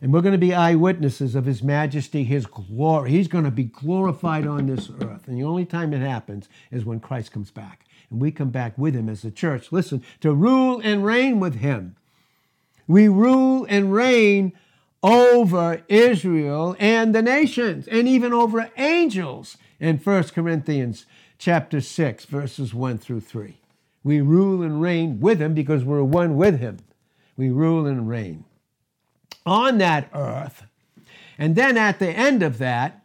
And 0.00 0.12
we're 0.12 0.20
going 0.20 0.32
to 0.32 0.38
be 0.38 0.52
eyewitnesses 0.52 1.34
of 1.34 1.44
His 1.44 1.62
majesty, 1.62 2.24
His 2.24 2.44
glory. 2.44 3.10
He's 3.10 3.28
going 3.28 3.44
to 3.44 3.52
be 3.52 3.64
glorified 3.64 4.46
on 4.46 4.66
this 4.66 4.90
earth. 5.00 5.28
And 5.28 5.38
the 5.38 5.44
only 5.44 5.64
time 5.64 5.94
it 5.94 6.00
happens 6.00 6.48
is 6.70 6.84
when 6.84 7.00
Christ 7.00 7.32
comes 7.32 7.50
back 7.50 7.86
and 8.12 8.20
we 8.20 8.30
come 8.30 8.50
back 8.50 8.76
with 8.78 8.94
him 8.94 9.08
as 9.08 9.24
a 9.24 9.30
church. 9.30 9.72
Listen, 9.72 10.04
to 10.20 10.32
rule 10.32 10.80
and 10.84 11.04
reign 11.04 11.40
with 11.40 11.56
him. 11.56 11.96
We 12.86 13.08
rule 13.08 13.66
and 13.68 13.92
reign 13.92 14.52
over 15.02 15.82
Israel 15.88 16.76
and 16.78 17.14
the 17.14 17.22
nations 17.22 17.88
and 17.88 18.06
even 18.06 18.32
over 18.32 18.70
angels 18.76 19.56
in 19.80 19.98
1 19.98 20.22
Corinthians 20.24 21.06
chapter 21.38 21.80
6 21.80 22.24
verses 22.26 22.72
1 22.72 22.98
through 22.98 23.20
3. 23.20 23.58
We 24.04 24.20
rule 24.20 24.62
and 24.62 24.80
reign 24.80 25.20
with 25.20 25.40
him 25.40 25.54
because 25.54 25.84
we're 25.84 26.04
one 26.04 26.36
with 26.36 26.60
him. 26.60 26.78
We 27.36 27.50
rule 27.50 27.86
and 27.86 28.08
reign 28.08 28.44
on 29.44 29.78
that 29.78 30.08
earth. 30.14 30.64
And 31.38 31.56
then 31.56 31.76
at 31.76 31.98
the 31.98 32.10
end 32.10 32.42
of 32.42 32.58
that, 32.58 33.01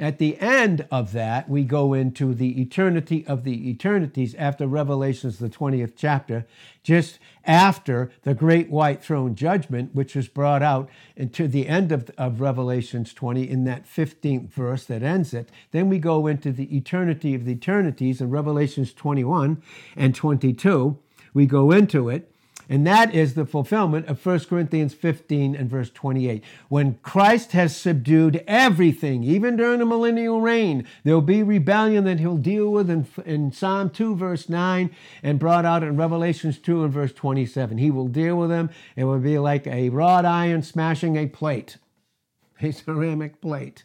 at 0.00 0.18
the 0.18 0.38
end 0.38 0.86
of 0.90 1.12
that, 1.12 1.48
we 1.48 1.64
go 1.64 1.92
into 1.92 2.34
the 2.34 2.60
eternity 2.60 3.26
of 3.26 3.44
the 3.44 3.70
eternities 3.70 4.34
after 4.36 4.66
Revelations, 4.66 5.38
the 5.38 5.48
20th 5.48 5.92
chapter, 5.96 6.46
just 6.82 7.18
after 7.44 8.10
the 8.22 8.34
great 8.34 8.70
white 8.70 9.02
throne 9.02 9.34
judgment, 9.34 9.94
which 9.94 10.14
is 10.14 10.28
brought 10.28 10.62
out 10.62 10.88
into 11.16 11.48
the 11.48 11.68
end 11.68 11.92
of, 11.92 12.10
of 12.16 12.40
Revelations 12.40 13.12
20 13.12 13.48
in 13.48 13.64
that 13.64 13.86
15th 13.86 14.50
verse 14.50 14.84
that 14.84 15.02
ends 15.02 15.34
it. 15.34 15.48
Then 15.70 15.88
we 15.88 15.98
go 15.98 16.26
into 16.26 16.52
the 16.52 16.76
eternity 16.76 17.34
of 17.34 17.44
the 17.44 17.52
eternities 17.52 18.20
in 18.20 18.30
Revelations 18.30 18.92
21 18.92 19.62
and 19.96 20.14
22. 20.14 20.98
We 21.34 21.46
go 21.46 21.70
into 21.70 22.08
it. 22.08 22.32
And 22.70 22.86
that 22.86 23.14
is 23.14 23.32
the 23.32 23.46
fulfillment 23.46 24.06
of 24.08 24.24
1 24.24 24.40
Corinthians 24.40 24.92
15 24.92 25.54
and 25.54 25.70
verse 25.70 25.88
28. 25.88 26.44
When 26.68 26.98
Christ 27.02 27.52
has 27.52 27.74
subdued 27.74 28.44
everything, 28.46 29.24
even 29.24 29.56
during 29.56 29.78
the 29.78 29.86
millennial 29.86 30.42
reign, 30.42 30.86
there'll 31.02 31.22
be 31.22 31.42
rebellion 31.42 32.04
that 32.04 32.20
he'll 32.20 32.36
deal 32.36 32.70
with 32.70 32.90
in, 32.90 33.06
in 33.24 33.52
Psalm 33.52 33.88
2, 33.88 34.16
verse 34.16 34.50
9, 34.50 34.90
and 35.22 35.38
brought 35.38 35.64
out 35.64 35.82
in 35.82 35.96
Revelations 35.96 36.58
2 36.58 36.84
and 36.84 36.92
verse 36.92 37.12
27. 37.12 37.78
He 37.78 37.90
will 37.90 38.08
deal 38.08 38.36
with 38.36 38.50
them. 38.50 38.68
It 38.96 39.04
will 39.04 39.18
be 39.18 39.38
like 39.38 39.66
a 39.66 39.88
wrought 39.88 40.26
iron 40.26 40.62
smashing 40.62 41.16
a 41.16 41.26
plate, 41.26 41.78
a 42.60 42.70
ceramic 42.70 43.40
plate. 43.40 43.84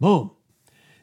Boom. 0.00 0.32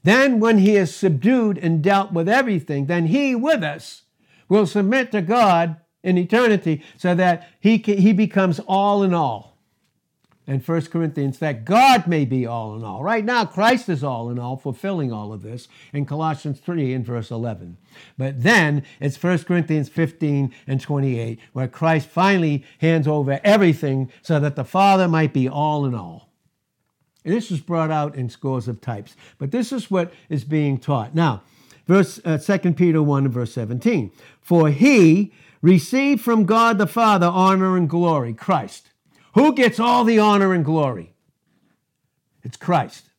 Then, 0.04 0.42
when 0.42 0.58
he 0.58 0.76
has 0.76 0.94
subdued 0.94 1.58
and 1.58 1.82
dealt 1.82 2.12
with 2.12 2.28
everything, 2.28 2.88
then 2.88 3.08
he 3.08 3.36
with 3.36 3.64
us 3.64 4.04
will 4.50 4.68
submit 4.68 5.12
to 5.14 5.22
God 5.22 5.78
in 6.06 6.18
eternity 6.18 6.84
so 6.96 7.14
that 7.16 7.50
he, 7.60 7.78
he 7.78 8.14
becomes 8.14 8.60
all 8.62 9.04
in 9.04 9.14
all. 9.14 9.56
And 10.48 10.66
1 10.66 10.82
Corinthians, 10.84 11.40
that 11.40 11.66
God 11.66 12.06
may 12.06 12.24
be 12.24 12.46
all 12.46 12.76
in 12.76 12.84
all. 12.84 13.04
Right 13.04 13.26
now, 13.26 13.46
Christ 13.46 13.90
is 13.90 14.04
all 14.04 14.30
in 14.30 14.38
all, 14.38 14.58
fulfilling 14.58 15.12
all 15.12 15.34
of 15.34 15.42
this 15.42 15.68
in 15.92 16.06
Colossians 16.06 16.60
3 16.60 16.94
and 16.94 17.04
verse 17.04 17.32
11. 17.32 17.78
But 18.16 18.44
then 18.44 18.84
it's 19.00 19.22
1 19.22 19.40
Corinthians 19.40 19.90
15 19.90 20.54
and 20.68 20.80
28, 20.80 21.40
where 21.54 21.68
Christ 21.68 22.08
finally 22.08 22.64
hands 22.78 23.08
over 23.08 23.42
everything 23.44 24.12
so 24.22 24.40
that 24.40 24.56
the 24.56 24.64
Father 24.64 25.08
might 25.08 25.34
be 25.34 25.50
all 25.50 25.84
in 25.84 25.96
all. 25.96 26.30
This 27.24 27.50
is 27.50 27.60
brought 27.60 27.90
out 27.90 28.14
in 28.14 28.30
scores 28.30 28.68
of 28.68 28.80
types, 28.80 29.16
but 29.40 29.50
this 29.50 29.72
is 29.72 29.90
what 29.90 30.14
is 30.30 30.44
being 30.44 30.78
taught. 30.78 31.16
Now, 31.16 31.42
verse 31.88 32.20
uh, 32.24 32.38
2 32.38 32.74
Peter 32.74 33.02
1 33.02 33.26
and 33.26 33.34
verse 33.34 33.52
17. 33.54 34.12
For 34.42 34.70
he 34.70 35.34
receive 35.62 36.22
from 36.22 36.46
God 36.46 36.78
the 36.78 36.88
Father 36.88 37.28
honor 37.28 37.78
and 37.78 37.90
glory, 37.90 38.34
Christ. 38.34 38.92
Who 39.34 39.54
gets 39.54 39.80
all 39.80 40.04
the 40.04 40.20
honor 40.20 40.54
and 40.54 40.64
glory? 40.64 41.14
It's 42.44 42.58
Christ. 42.58 43.10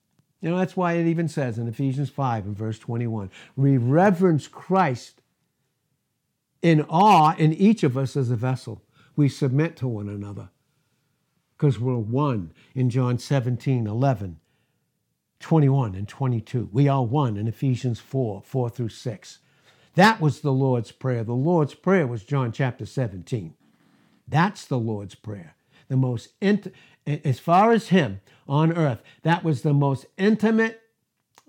You 0.41 0.51
know, 0.51 0.59
that's 0.59 0.77
why 0.77 0.95
it 0.95 1.07
even 1.07 1.29
says 1.29 1.59
in 1.59 1.67
Ephesians 1.67 2.11
5 2.11 2.47
and 2.47 2.57
verse 2.57 2.79
21 2.79 3.31
we 3.57 3.77
reverence 3.77 4.47
Christ 4.47 5.21
in 6.63 6.83
awe 6.83 7.35
in 7.37 7.53
each 7.53 7.83
of 7.83 7.97
us 7.97 8.17
as 8.17 8.31
a 8.31 8.37
vessel. 8.37 8.83
We 9.15 9.29
submit 9.29 9.77
to 9.77 9.89
one 9.89 10.09
another 10.09 10.51
because 11.57 11.81
we're 11.81 11.97
one 11.97 12.53
in 12.75 12.91
John 12.91 13.19
17 13.19 13.87
11, 13.87 14.39
21, 15.41 15.95
and 15.95 16.09
22. 16.09 16.69
We 16.73 16.89
are 16.89 17.05
one 17.05 17.37
in 17.37 17.49
Ephesians 17.49 17.99
4 17.99 18.43
4 18.43 18.71
through 18.71 18.91
6. 18.91 19.39
That 19.97 20.21
was 20.21 20.41
the 20.41 20.53
Lord's 20.53 20.93
Prayer. 20.93 21.25
The 21.25 21.33
Lord's 21.33 21.75
Prayer 21.75 22.07
was 22.07 22.23
John 22.23 22.53
chapter 22.53 22.87
17. 22.87 23.55
That's 24.29 24.65
the 24.65 24.79
Lord's 24.79 25.15
Prayer. 25.15 25.57
The 25.89 25.97
most, 25.97 26.29
int- 26.41 26.73
as 27.07 27.41
far 27.41 27.73
as 27.73 27.89
Him 27.89 28.21
on 28.47 28.77
earth, 28.77 29.03
that 29.23 29.43
was 29.43 29.63
the 29.63 29.73
most 29.73 30.07
intimate 30.19 30.83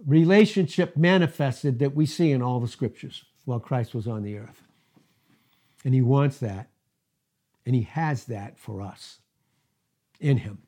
relationship 0.05 0.95
manifested 0.95 1.79
that 1.79 1.93
we 1.93 2.05
see 2.05 2.31
in 2.31 2.41
all 2.41 2.61
the 2.61 2.67
scriptures 2.67 3.25
while 3.43 3.59
Christ 3.59 3.93
was 3.93 4.07
on 4.07 4.23
the 4.23 4.37
earth. 4.37 4.63
And 5.83 5.93
He 5.93 6.01
wants 6.01 6.37
that, 6.39 6.69
and 7.65 7.75
He 7.75 7.81
has 7.83 8.25
that 8.25 8.57
for 8.57 8.81
us 8.81 9.19
in 10.21 10.37
Him. 10.37 10.59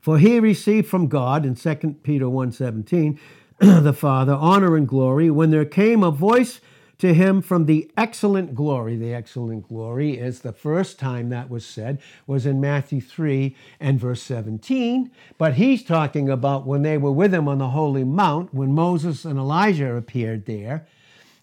For 0.00 0.18
he 0.18 0.40
received 0.40 0.88
from 0.88 1.08
God 1.08 1.44
in 1.44 1.54
2 1.54 1.96
Peter 2.02 2.24
1:17 2.24 3.18
the 3.82 3.92
Father 3.92 4.32
honor 4.32 4.74
and 4.74 4.88
glory 4.88 5.30
when 5.30 5.50
there 5.50 5.66
came 5.66 6.02
a 6.02 6.10
voice 6.10 6.62
to 6.96 7.12
him 7.12 7.42
from 7.42 7.66
the 7.66 7.90
excellent 7.94 8.54
glory. 8.54 8.96
The 8.96 9.12
excellent 9.12 9.68
glory 9.68 10.16
is 10.16 10.40
the 10.40 10.54
first 10.54 10.98
time 10.98 11.28
that 11.28 11.50
was 11.50 11.66
said 11.66 12.00
was 12.26 12.46
in 12.46 12.58
Matthew 12.58 13.02
3 13.02 13.54
and 13.78 14.00
verse 14.00 14.22
17. 14.22 15.10
But 15.36 15.54
he's 15.54 15.84
talking 15.84 16.30
about 16.30 16.66
when 16.66 16.80
they 16.80 16.96
were 16.96 17.12
with 17.12 17.34
him 17.34 17.48
on 17.48 17.58
the 17.58 17.68
Holy 17.68 18.02
Mount, 18.02 18.54
when 18.54 18.72
Moses 18.72 19.26
and 19.26 19.38
Elijah 19.38 19.94
appeared 19.94 20.46
there. 20.46 20.86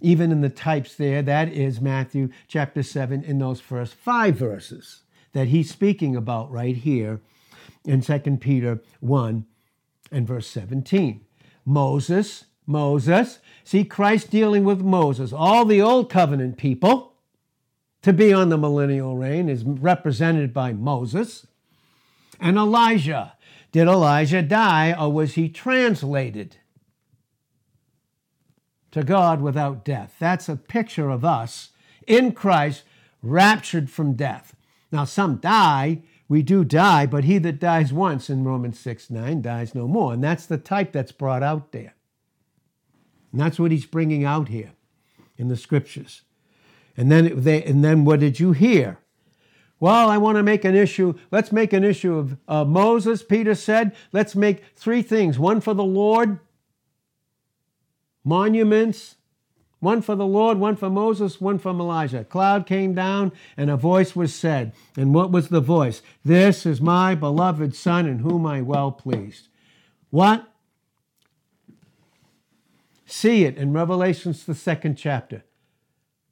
Even 0.01 0.31
in 0.31 0.41
the 0.41 0.49
types 0.49 0.95
there, 0.95 1.21
that 1.21 1.49
is 1.53 1.79
Matthew 1.79 2.29
chapter 2.47 2.81
7 2.81 3.23
in 3.23 3.37
those 3.37 3.61
first 3.61 3.93
five 3.93 4.35
verses 4.35 5.03
that 5.33 5.49
he's 5.49 5.69
speaking 5.69 6.15
about 6.15 6.51
right 6.51 6.77
here 6.77 7.21
in 7.85 8.01
2 8.01 8.19
Peter 8.41 8.81
1 9.01 9.45
and 10.11 10.25
verse 10.25 10.47
17. 10.47 11.26
Moses, 11.67 12.45
Moses. 12.65 13.39
See, 13.65 13.83
Christ 13.83 14.31
dealing 14.31 14.63
with 14.63 14.81
Moses. 14.81 15.33
All 15.33 15.65
the 15.65 15.81
old 15.81 16.09
covenant 16.09 16.57
people 16.57 17.13
to 18.01 18.13
be 18.13 18.31
on 18.31 18.47
the 18.47 18.57
millennial 18.57 19.17
reign 19.17 19.49
is 19.49 19.65
represented 19.65 20.53
by 20.53 20.71
Moses 20.71 21.45
and 22.39 22.57
Elijah. 22.57 23.33
Did 23.73 23.89
Elijah 23.89 24.41
die 24.41 24.95
or 24.97 25.11
was 25.11 25.33
he 25.33 25.49
translated 25.49 26.55
to 28.91 29.03
God 29.03 29.41
without 29.41 29.83
death? 29.83 30.15
That's 30.19 30.47
a 30.47 30.55
picture 30.55 31.09
of 31.09 31.25
us 31.25 31.71
in 32.07 32.31
Christ, 32.31 32.83
raptured 33.21 33.89
from 33.89 34.13
death. 34.13 34.55
Now, 34.89 35.03
some 35.03 35.35
die 35.35 36.01
we 36.29 36.41
do 36.41 36.63
die, 36.65 37.05
but 37.05 37.23
he 37.23 37.37
that 37.37 37.59
dies 37.59 37.93
once 37.93 38.29
in 38.29 38.43
Romans 38.43 38.79
6 38.79 39.09
9 39.09 39.41
dies 39.41 39.73
no 39.73 39.87
more. 39.87 40.13
And 40.13 40.23
that's 40.23 40.45
the 40.45 40.57
type 40.57 40.91
that's 40.91 41.11
brought 41.11 41.43
out 41.43 41.71
there. 41.71 41.95
And 43.31 43.39
that's 43.39 43.59
what 43.59 43.71
he's 43.71 43.85
bringing 43.85 44.25
out 44.25 44.49
here 44.49 44.71
in 45.37 45.47
the 45.47 45.55
scriptures. 45.55 46.23
And 46.97 47.11
then, 47.11 47.41
they, 47.41 47.63
and 47.63 47.83
then 47.83 48.03
what 48.03 48.19
did 48.19 48.39
you 48.39 48.51
hear? 48.51 48.97
Well, 49.79 50.09
I 50.09 50.17
want 50.17 50.37
to 50.37 50.43
make 50.43 50.65
an 50.65 50.75
issue. 50.75 51.13
Let's 51.29 51.51
make 51.51 51.71
an 51.71 51.83
issue 51.83 52.17
of 52.17 52.37
uh, 52.47 52.65
Moses. 52.65 53.21
Peter 53.21 53.53
said, 53.53 53.95
let's 54.11 54.35
make 54.35 54.63
three 54.75 55.03
things 55.03 55.37
one 55.37 55.61
for 55.61 55.75
the 55.75 55.83
Lord, 55.83 56.39
monuments, 58.23 59.16
one 59.79 60.01
for 60.01 60.15
the 60.15 60.25
Lord, 60.25 60.57
one 60.57 60.75
for 60.75 60.89
Moses, 60.89 61.39
one 61.39 61.59
for 61.59 61.69
Elijah. 61.69 62.23
Cloud 62.23 62.65
came 62.65 62.93
down, 62.93 63.31
and 63.55 63.69
a 63.69 63.77
voice 63.77 64.15
was 64.15 64.33
said. 64.33 64.73
And 64.95 65.13
what 65.13 65.31
was 65.31 65.49
the 65.49 65.61
voice? 65.61 66.01
This 66.25 66.65
is 66.65 66.81
my 66.81 67.13
beloved 67.13 67.75
Son, 67.75 68.07
in 68.07 68.19
whom 68.19 68.45
I 68.45 68.61
well 68.61 68.91
pleased. 68.91 69.49
What? 70.09 70.47
See 73.05 73.43
it 73.43 73.57
in 73.57 73.71
Revelations, 73.71 74.45
the 74.45 74.55
second 74.55 74.95
chapter. 74.95 75.43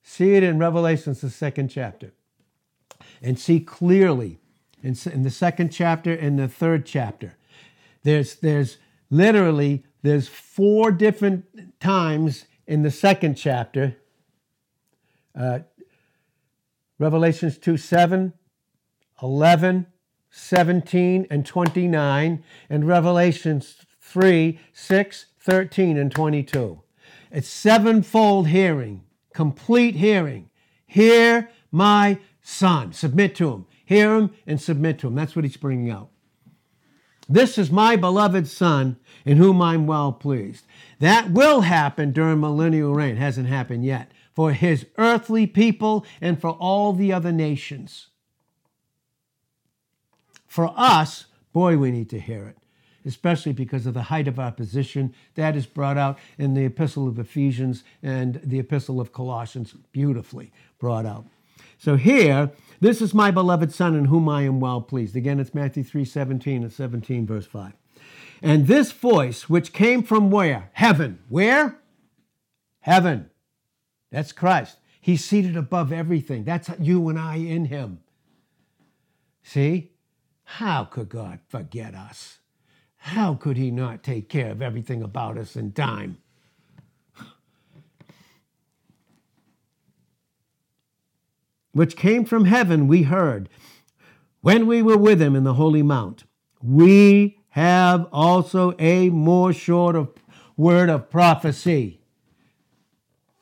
See 0.01 0.34
it 0.34 0.43
in 0.43 0.58
Revelations, 0.58 1.21
the 1.21 1.29
second 1.29 1.69
chapter. 1.69 2.13
And 3.21 3.39
see 3.39 3.60
clearly 3.60 4.39
in, 4.81 4.95
in 5.12 5.23
the 5.23 5.29
second 5.29 5.69
chapter 5.69 6.13
and 6.13 6.38
the 6.38 6.47
third 6.47 6.86
chapter. 6.86 7.36
There's, 8.03 8.36
there's 8.36 8.77
literally, 9.10 9.84
there's 10.01 10.27
four 10.27 10.91
different 10.91 11.79
times 11.79 12.45
in 12.67 12.84
the 12.84 12.91
second 12.91 13.36
chapter, 13.36 13.97
uh, 15.38 15.60
Revelations 16.97 17.58
2 17.58 17.78
7, 17.78 18.34
11, 19.21 19.88
17, 20.30 21.28
and 21.30 21.45
29, 21.45 22.43
and 22.69 22.88
Revelations 22.88 23.75
3 24.01 24.60
6, 24.73 25.25
13, 25.39 25.97
and 25.97 26.12
22. 26.12 26.82
It's 27.32 27.49
sevenfold 27.49 28.47
hearing, 28.47 29.04
complete 29.34 29.95
hearing. 29.95 30.49
Hear 30.86 31.49
my 31.71 32.19
son. 32.41 32.93
Submit 32.93 33.36
to 33.36 33.51
him. 33.51 33.65
Hear 33.86 34.15
him 34.15 34.32
and 34.47 34.62
submit 34.62 34.99
to 34.99 35.08
him. 35.08 35.15
That's 35.15 35.36
what 35.36 35.43
he's 35.43 35.58
bringing 35.58 35.91
out. 35.91 36.10
This 37.28 37.58
is 37.58 37.72
my 37.72 37.96
beloved 37.96 38.48
Son 38.48 38.98
in 39.26 39.38
whom 39.38 39.62
I'm 39.62 39.88
well 39.88 40.12
pleased. 40.12 40.66
That 41.00 41.32
will 41.32 41.62
happen 41.62 42.12
during 42.12 42.40
millennial 42.40 42.94
reign. 42.94 43.18
Hasn't 43.18 43.48
happened 43.48 43.84
yet. 43.84 44.12
For 44.34 44.52
his 44.52 44.86
earthly 44.98 45.48
people 45.48 46.06
and 46.22 46.40
for 46.40 46.52
all 46.52 46.94
the 46.94 47.12
other 47.14 47.32
nations. 47.32 48.08
For 50.46 50.74
us, 50.78 51.26
boy, 51.52 51.78
we 51.78 51.92
need 51.92 52.10
to 52.12 52.20
hear 52.20 52.46
it, 52.48 52.58
especially 53.06 53.54
because 53.54 53.86
of 53.86 53.94
the 53.94 54.04
height 54.04 54.28
of 54.28 54.40
our 54.40 54.52
position. 54.52 55.14
That 55.36 55.56
is 55.56 55.66
brought 55.66 55.98
out 55.98 56.18
in 56.38 56.54
the 56.54 56.66
Epistle 56.66 57.08
of 57.08 57.18
Ephesians 57.18 57.84
and 58.04 58.40
the 58.44 58.60
Epistle 58.60 59.02
of 59.02 59.12
Colossians, 59.12 59.74
beautifully 59.92 60.52
brought 60.80 61.06
out. 61.06 61.26
So 61.78 61.96
here, 61.96 62.52
this 62.80 63.02
is 63.02 63.14
my 63.14 63.32
beloved 63.32 63.74
Son 63.74 63.96
in 63.96 64.06
whom 64.06 64.28
I 64.28 64.44
am 64.44 64.60
well 64.60 64.82
pleased. 64.82 65.16
Again, 65.16 65.40
it's 65.40 65.54
Matthew 65.54 65.84
3 65.84 66.06
17 66.06 66.64
and 66.64 66.72
17, 66.72 67.26
verse 67.26 67.46
5. 67.46 67.74
And 68.42 68.68
this 68.68 68.92
voice, 68.92 69.50
which 69.50 69.74
came 69.74 70.04
from 70.04 70.30
where? 70.30 70.70
Heaven. 70.74 71.20
Where? 71.30 71.80
Heaven. 72.82 73.30
That's 74.12 74.32
Christ. 74.32 74.78
He's 75.02 75.24
seated 75.24 75.56
above 75.56 75.92
everything. 75.92 76.44
That's 76.44 76.70
you 76.80 77.10
and 77.10 77.20
I 77.20 77.36
in 77.36 77.66
Him. 77.66 78.02
See? 79.44 79.92
How 80.44 80.84
could 80.86 81.10
God 81.10 81.40
forget 81.48 81.96
us? 81.96 82.40
How 82.98 83.34
could 83.34 83.58
He 83.58 83.72
not 83.72 84.04
take 84.04 84.30
care 84.30 84.52
of 84.52 84.62
everything 84.62 85.02
about 85.02 85.38
us 85.38 85.56
in 85.56 85.72
time? 85.72 86.18
Which 91.76 91.98
came 91.98 92.24
from 92.24 92.46
heaven, 92.46 92.88
we 92.88 93.04
heard 93.04 93.50
when 94.40 94.66
we 94.66 94.82
were 94.82 94.96
with 94.98 95.22
Him 95.22 95.36
in 95.36 95.44
the 95.44 95.56
Holy 95.56 95.84
Mount. 95.84 96.24
We 96.64 97.38
have 97.50 98.08
also 98.14 98.74
a 98.80 99.10
more 99.10 99.52
short 99.52 99.98
of 99.98 100.14
word 100.56 100.90
of 100.90 101.10
prophecy. 101.10 102.00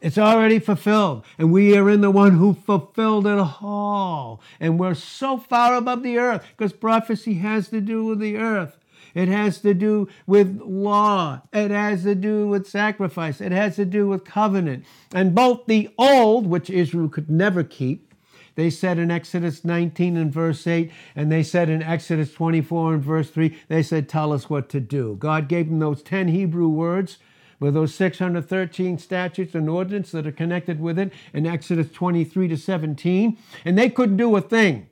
It's 0.01 0.17
already 0.17 0.57
fulfilled. 0.57 1.23
And 1.37 1.51
we 1.51 1.77
are 1.77 1.87
in 1.87 2.01
the 2.01 2.09
one 2.09 2.31
who 2.31 2.55
fulfilled 2.55 3.27
it 3.27 3.37
all. 3.37 4.41
And 4.59 4.79
we're 4.79 4.95
so 4.95 5.37
far 5.37 5.75
above 5.75 6.01
the 6.01 6.17
earth 6.17 6.43
because 6.57 6.73
prophecy 6.73 7.35
has 7.35 7.69
to 7.69 7.81
do 7.81 8.03
with 8.03 8.17
the 8.17 8.37
earth. 8.37 8.79
It 9.13 9.27
has 9.27 9.59
to 9.59 9.75
do 9.75 10.07
with 10.25 10.59
law. 10.59 11.43
It 11.53 11.69
has 11.69 12.01
to 12.01 12.15
do 12.15 12.47
with 12.47 12.67
sacrifice. 12.67 13.41
It 13.41 13.51
has 13.51 13.75
to 13.75 13.85
do 13.85 14.07
with 14.07 14.25
covenant. 14.25 14.85
And 15.13 15.35
both 15.35 15.67
the 15.67 15.93
old, 15.99 16.47
which 16.47 16.71
Israel 16.71 17.09
could 17.09 17.29
never 17.29 17.63
keep, 17.63 18.09
they 18.55 18.69
said 18.69 18.99
in 18.99 19.11
Exodus 19.11 19.65
19 19.65 20.15
and 20.17 20.31
verse 20.31 20.67
8, 20.67 20.91
and 21.15 21.31
they 21.31 21.43
said 21.43 21.69
in 21.69 21.81
Exodus 21.81 22.33
24 22.33 22.95
and 22.95 23.03
verse 23.03 23.29
3, 23.29 23.57
they 23.67 23.83
said, 23.83 24.07
Tell 24.07 24.31
us 24.31 24.49
what 24.49 24.69
to 24.69 24.79
do. 24.79 25.15
God 25.19 25.47
gave 25.47 25.69
them 25.69 25.79
those 25.79 26.03
10 26.03 26.27
Hebrew 26.29 26.67
words 26.67 27.17
with 27.59 27.73
those 27.73 27.95
613 27.95 28.97
statutes 28.97 29.55
and 29.55 29.69
ordinances 29.69 30.11
that 30.11 30.27
are 30.27 30.31
connected 30.31 30.79
with 30.79 30.99
it 30.99 31.13
in 31.33 31.47
Exodus 31.47 31.89
23 31.91 32.47
to 32.49 32.57
17, 32.57 33.37
and 33.65 33.77
they 33.77 33.89
couldn't 33.89 34.17
do 34.17 34.35
a 34.35 34.41
thing. 34.41 34.87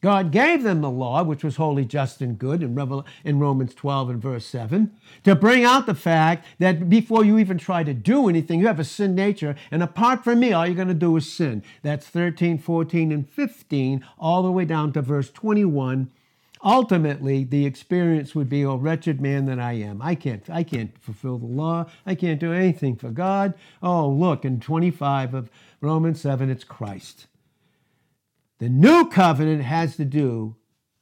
God 0.00 0.32
gave 0.32 0.62
them 0.62 0.80
the 0.80 0.90
law, 0.90 1.22
which 1.22 1.44
was 1.44 1.56
holy, 1.56 1.84
just, 1.84 2.22
and 2.22 2.38
good 2.38 2.62
in, 2.62 2.74
Revel- 2.74 3.04
in 3.22 3.38
Romans 3.38 3.74
12 3.74 4.10
and 4.10 4.22
verse 4.22 4.46
7, 4.46 4.90
to 5.24 5.34
bring 5.34 5.62
out 5.64 5.86
the 5.86 5.94
fact 5.94 6.46
that 6.58 6.88
before 6.88 7.24
you 7.24 7.38
even 7.38 7.58
try 7.58 7.84
to 7.84 7.92
do 7.92 8.28
anything, 8.28 8.60
you 8.60 8.66
have 8.66 8.80
a 8.80 8.84
sin 8.84 9.14
nature, 9.14 9.56
and 9.70 9.82
apart 9.82 10.24
from 10.24 10.40
me, 10.40 10.52
all 10.52 10.66
you're 10.66 10.74
going 10.74 10.88
to 10.88 10.94
do 10.94 11.16
is 11.16 11.30
sin. 11.30 11.62
That's 11.82 12.06
13, 12.06 12.58
14, 12.58 13.12
and 13.12 13.28
15, 13.28 14.04
all 14.18 14.42
the 14.42 14.50
way 14.50 14.64
down 14.64 14.92
to 14.94 15.02
verse 15.02 15.30
21. 15.30 16.10
Ultimately, 16.62 17.44
the 17.44 17.64
experience 17.64 18.34
would 18.34 18.50
be, 18.50 18.64
"Oh, 18.64 18.76
wretched 18.76 19.20
man 19.20 19.46
that 19.46 19.58
I 19.58 19.72
am! 19.72 20.02
I 20.02 20.14
can't, 20.14 20.48
I 20.50 20.62
can't 20.62 20.92
fulfill 20.98 21.38
the 21.38 21.46
law. 21.46 21.86
I 22.04 22.14
can't 22.14 22.38
do 22.38 22.52
anything 22.52 22.96
for 22.96 23.08
God." 23.10 23.54
Oh, 23.82 24.06
look, 24.10 24.44
in 24.44 24.60
25 24.60 25.32
of 25.32 25.50
Romans 25.80 26.20
7, 26.20 26.50
it's 26.50 26.64
Christ. 26.64 27.26
The 28.60 28.68
new 28.68 29.08
covenant 29.08 29.62
has 29.62 29.96
to 29.96 30.04
do 30.04 30.54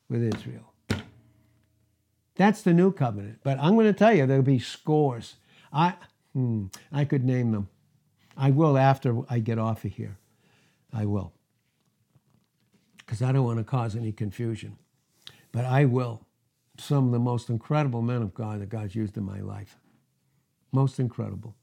with 0.09 0.23
Israel. 0.23 0.73
That's 2.37 2.63
the 2.63 2.73
new 2.73 2.93
covenant. 2.93 3.41
But 3.43 3.59
I'm 3.59 3.75
going 3.75 3.87
to 3.87 3.93
tell 3.93 4.15
you, 4.15 4.27
there'll 4.27 4.45
be 4.45 4.61
scores. 4.61 5.35
I, 5.73 5.95
hmm, 6.33 6.67
I 6.93 7.05
could 7.05 7.25
name 7.25 7.51
them. 7.51 7.69
I 8.37 8.51
will 8.51 8.79
after 8.79 9.23
I 9.29 9.41
get 9.41 9.59
off 9.59 9.85
of 9.85 9.93
here. 9.93 10.19
I 10.93 11.05
will. 11.05 11.33
Because 12.99 13.23
I 13.23 13.33
don't 13.33 13.45
want 13.45 13.59
to 13.59 13.65
cause 13.65 13.97
any 13.97 14.13
confusion. 14.13 14.79
But 15.51 15.65
I 15.65 15.85
will. 15.85 16.25
Some 16.79 17.07
of 17.07 17.13
the 17.13 17.19
most 17.19 17.51
incredible 17.51 18.03
men 18.03 18.23
of 18.23 18.35
God 18.35 18.61
that 18.61 18.69
God's 18.69 18.95
used 18.95 19.17
in 19.17 19.25
my 19.25 19.41
life. 19.41 19.77
Most 20.71 21.01
incredible. 21.01 21.57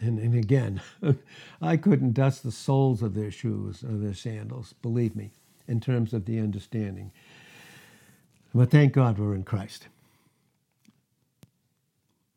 And, 0.00 0.18
and 0.18 0.34
again, 0.34 0.80
I 1.62 1.76
couldn't 1.76 2.12
dust 2.12 2.42
the 2.42 2.52
soles 2.52 3.02
of 3.02 3.14
their 3.14 3.30
shoes 3.30 3.82
or 3.82 3.96
their 3.96 4.14
sandals, 4.14 4.74
believe 4.82 5.16
me, 5.16 5.30
in 5.66 5.80
terms 5.80 6.12
of 6.12 6.26
the 6.26 6.38
understanding. 6.38 7.12
But 8.54 8.70
thank 8.70 8.92
God 8.92 9.18
we're 9.18 9.34
in 9.34 9.44
Christ. 9.44 9.88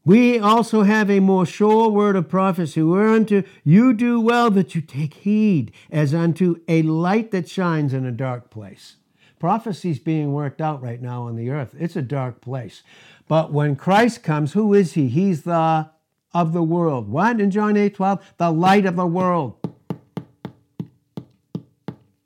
We 0.05 0.39
also 0.39 0.83
have 0.83 1.09
a 1.11 1.19
more 1.19 1.45
sure 1.45 1.89
word 1.89 2.15
of 2.15 2.29
prophecy, 2.29 2.81
whereunto 2.81 3.43
you 3.63 3.93
do 3.93 4.19
well 4.19 4.49
that 4.51 4.73
you 4.73 4.81
take 4.81 5.13
heed, 5.13 5.71
as 5.91 6.13
unto 6.13 6.61
a 6.67 6.81
light 6.81 7.31
that 7.31 7.49
shines 7.49 7.93
in 7.93 8.05
a 8.05 8.11
dark 8.11 8.49
place. 8.49 8.95
Prophecy's 9.39 9.99
being 9.99 10.33
worked 10.33 10.61
out 10.61 10.81
right 10.81 11.01
now 11.01 11.23
on 11.23 11.35
the 11.35 11.49
earth. 11.49 11.75
It's 11.77 11.95
a 11.95 12.01
dark 12.01 12.41
place. 12.41 12.81
But 13.27 13.53
when 13.53 13.75
Christ 13.75 14.23
comes, 14.23 14.53
who 14.53 14.73
is 14.73 14.93
he? 14.93 15.07
He's 15.09 15.43
the 15.43 15.89
of 16.33 16.53
the 16.53 16.63
world. 16.63 17.09
What 17.09 17.39
in 17.39 17.51
John 17.51 17.77
8 17.77 17.95
12? 17.95 18.33
The 18.37 18.51
light 18.51 18.85
of 18.85 18.95
the 18.95 19.07
world. 19.07 19.55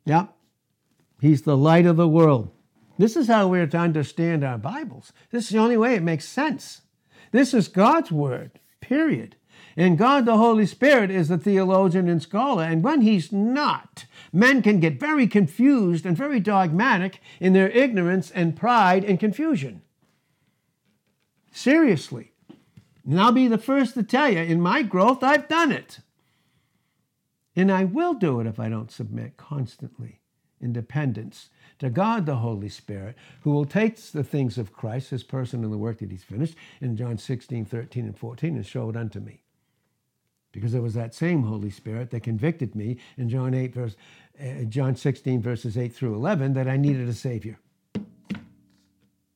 Yep. 0.05 0.33
He's 1.21 1.43
the 1.43 1.57
light 1.57 1.85
of 1.85 1.95
the 1.95 2.07
world. 2.07 2.51
This 2.97 3.15
is 3.15 3.27
how 3.27 3.47
we're 3.47 3.67
to 3.67 3.77
understand 3.77 4.43
our 4.43 4.57
Bibles. 4.57 5.13
This 5.31 5.45
is 5.45 5.49
the 5.51 5.57
only 5.57 5.77
way 5.77 5.95
it 5.95 6.03
makes 6.03 6.25
sense. 6.25 6.81
This 7.31 7.53
is 7.53 7.67
God's 7.67 8.11
word, 8.11 8.59
period. 8.81 9.35
And 9.75 9.97
God 9.97 10.25
the 10.25 10.37
Holy 10.37 10.67
Spirit 10.67 11.09
is 11.09 11.29
the 11.29 11.37
theologian 11.37 12.07
and 12.07 12.21
scholar. 12.21 12.63
And 12.63 12.83
when 12.83 13.01
He's 13.01 13.31
not, 13.31 14.05
men 14.31 14.61
can 14.61 14.79
get 14.79 14.99
very 14.99 15.25
confused 15.25 16.05
and 16.05 16.15
very 16.15 16.39
dogmatic 16.39 17.19
in 17.39 17.53
their 17.53 17.69
ignorance 17.69 18.29
and 18.29 18.55
pride 18.55 19.03
and 19.03 19.19
confusion. 19.19 19.81
Seriously. 21.51 22.32
And 23.05 23.19
I'll 23.19 23.31
be 23.31 23.47
the 23.47 23.57
first 23.57 23.95
to 23.95 24.03
tell 24.03 24.29
you, 24.29 24.39
in 24.39 24.61
my 24.61 24.81
growth, 24.81 25.23
I've 25.23 25.47
done 25.47 25.71
it. 25.71 25.99
And 27.55 27.71
I 27.71 27.83
will 27.83 28.13
do 28.13 28.39
it 28.39 28.47
if 28.47 28.59
I 28.59 28.69
don't 28.69 28.91
submit 28.91 29.37
constantly 29.37 30.21
in 30.59 30.73
dependence 30.73 31.49
to 31.79 31.89
God 31.89 32.25
the 32.25 32.37
Holy 32.37 32.69
Spirit, 32.69 33.15
who 33.41 33.51
will 33.51 33.65
take 33.65 33.97
the 33.97 34.23
things 34.23 34.57
of 34.57 34.71
Christ, 34.71 35.09
his 35.09 35.23
person 35.23 35.63
and 35.63 35.73
the 35.73 35.77
work 35.77 35.99
that 35.99 36.09
he's 36.09 36.23
finished, 36.23 36.55
in 36.79 36.95
John 36.95 37.17
16, 37.17 37.65
13, 37.65 38.05
and 38.05 38.17
14, 38.17 38.55
and 38.55 38.65
show 38.65 38.89
it 38.89 38.95
unto 38.95 39.19
me. 39.19 39.43
Because 40.53 40.73
it 40.73 40.81
was 40.81 40.93
that 40.93 41.13
same 41.13 41.43
Holy 41.43 41.69
Spirit 41.69 42.11
that 42.11 42.23
convicted 42.23 42.75
me 42.75 42.97
in 43.17 43.27
John 43.27 43.53
8, 43.53 43.73
verse, 43.73 43.95
uh, 44.39 44.63
John 44.69 44.95
16, 44.95 45.41
verses 45.41 45.77
8 45.77 45.93
through 45.93 46.15
11, 46.15 46.53
that 46.53 46.69
I 46.69 46.77
needed 46.77 47.09
a 47.09 47.13
Savior. 47.13 47.59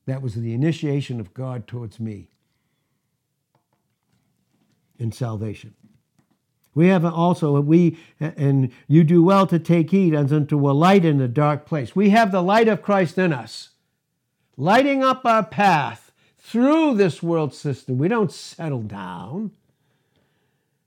That 0.06 0.22
was 0.22 0.34
the 0.34 0.54
initiation 0.54 1.20
of 1.20 1.34
God 1.34 1.66
towards 1.66 2.00
me 2.00 2.30
in 4.98 5.12
salvation. 5.12 5.74
We 6.74 6.88
have 6.88 7.04
also, 7.04 7.60
we, 7.60 7.98
and 8.20 8.70
you 8.86 9.02
do 9.02 9.22
well 9.22 9.46
to 9.48 9.58
take 9.58 9.90
heed 9.90 10.14
as 10.14 10.32
unto 10.32 10.70
a 10.70 10.72
light 10.72 11.04
in 11.04 11.20
a 11.20 11.26
dark 11.26 11.66
place. 11.66 11.96
We 11.96 12.10
have 12.10 12.30
the 12.30 12.42
light 12.42 12.68
of 12.68 12.82
Christ 12.82 13.18
in 13.18 13.32
us, 13.32 13.70
lighting 14.56 15.02
up 15.02 15.24
our 15.24 15.44
path 15.44 16.12
through 16.38 16.94
this 16.94 17.22
world 17.22 17.52
system. 17.52 17.98
We 17.98 18.08
don't 18.08 18.30
settle 18.30 18.82
down. 18.82 19.50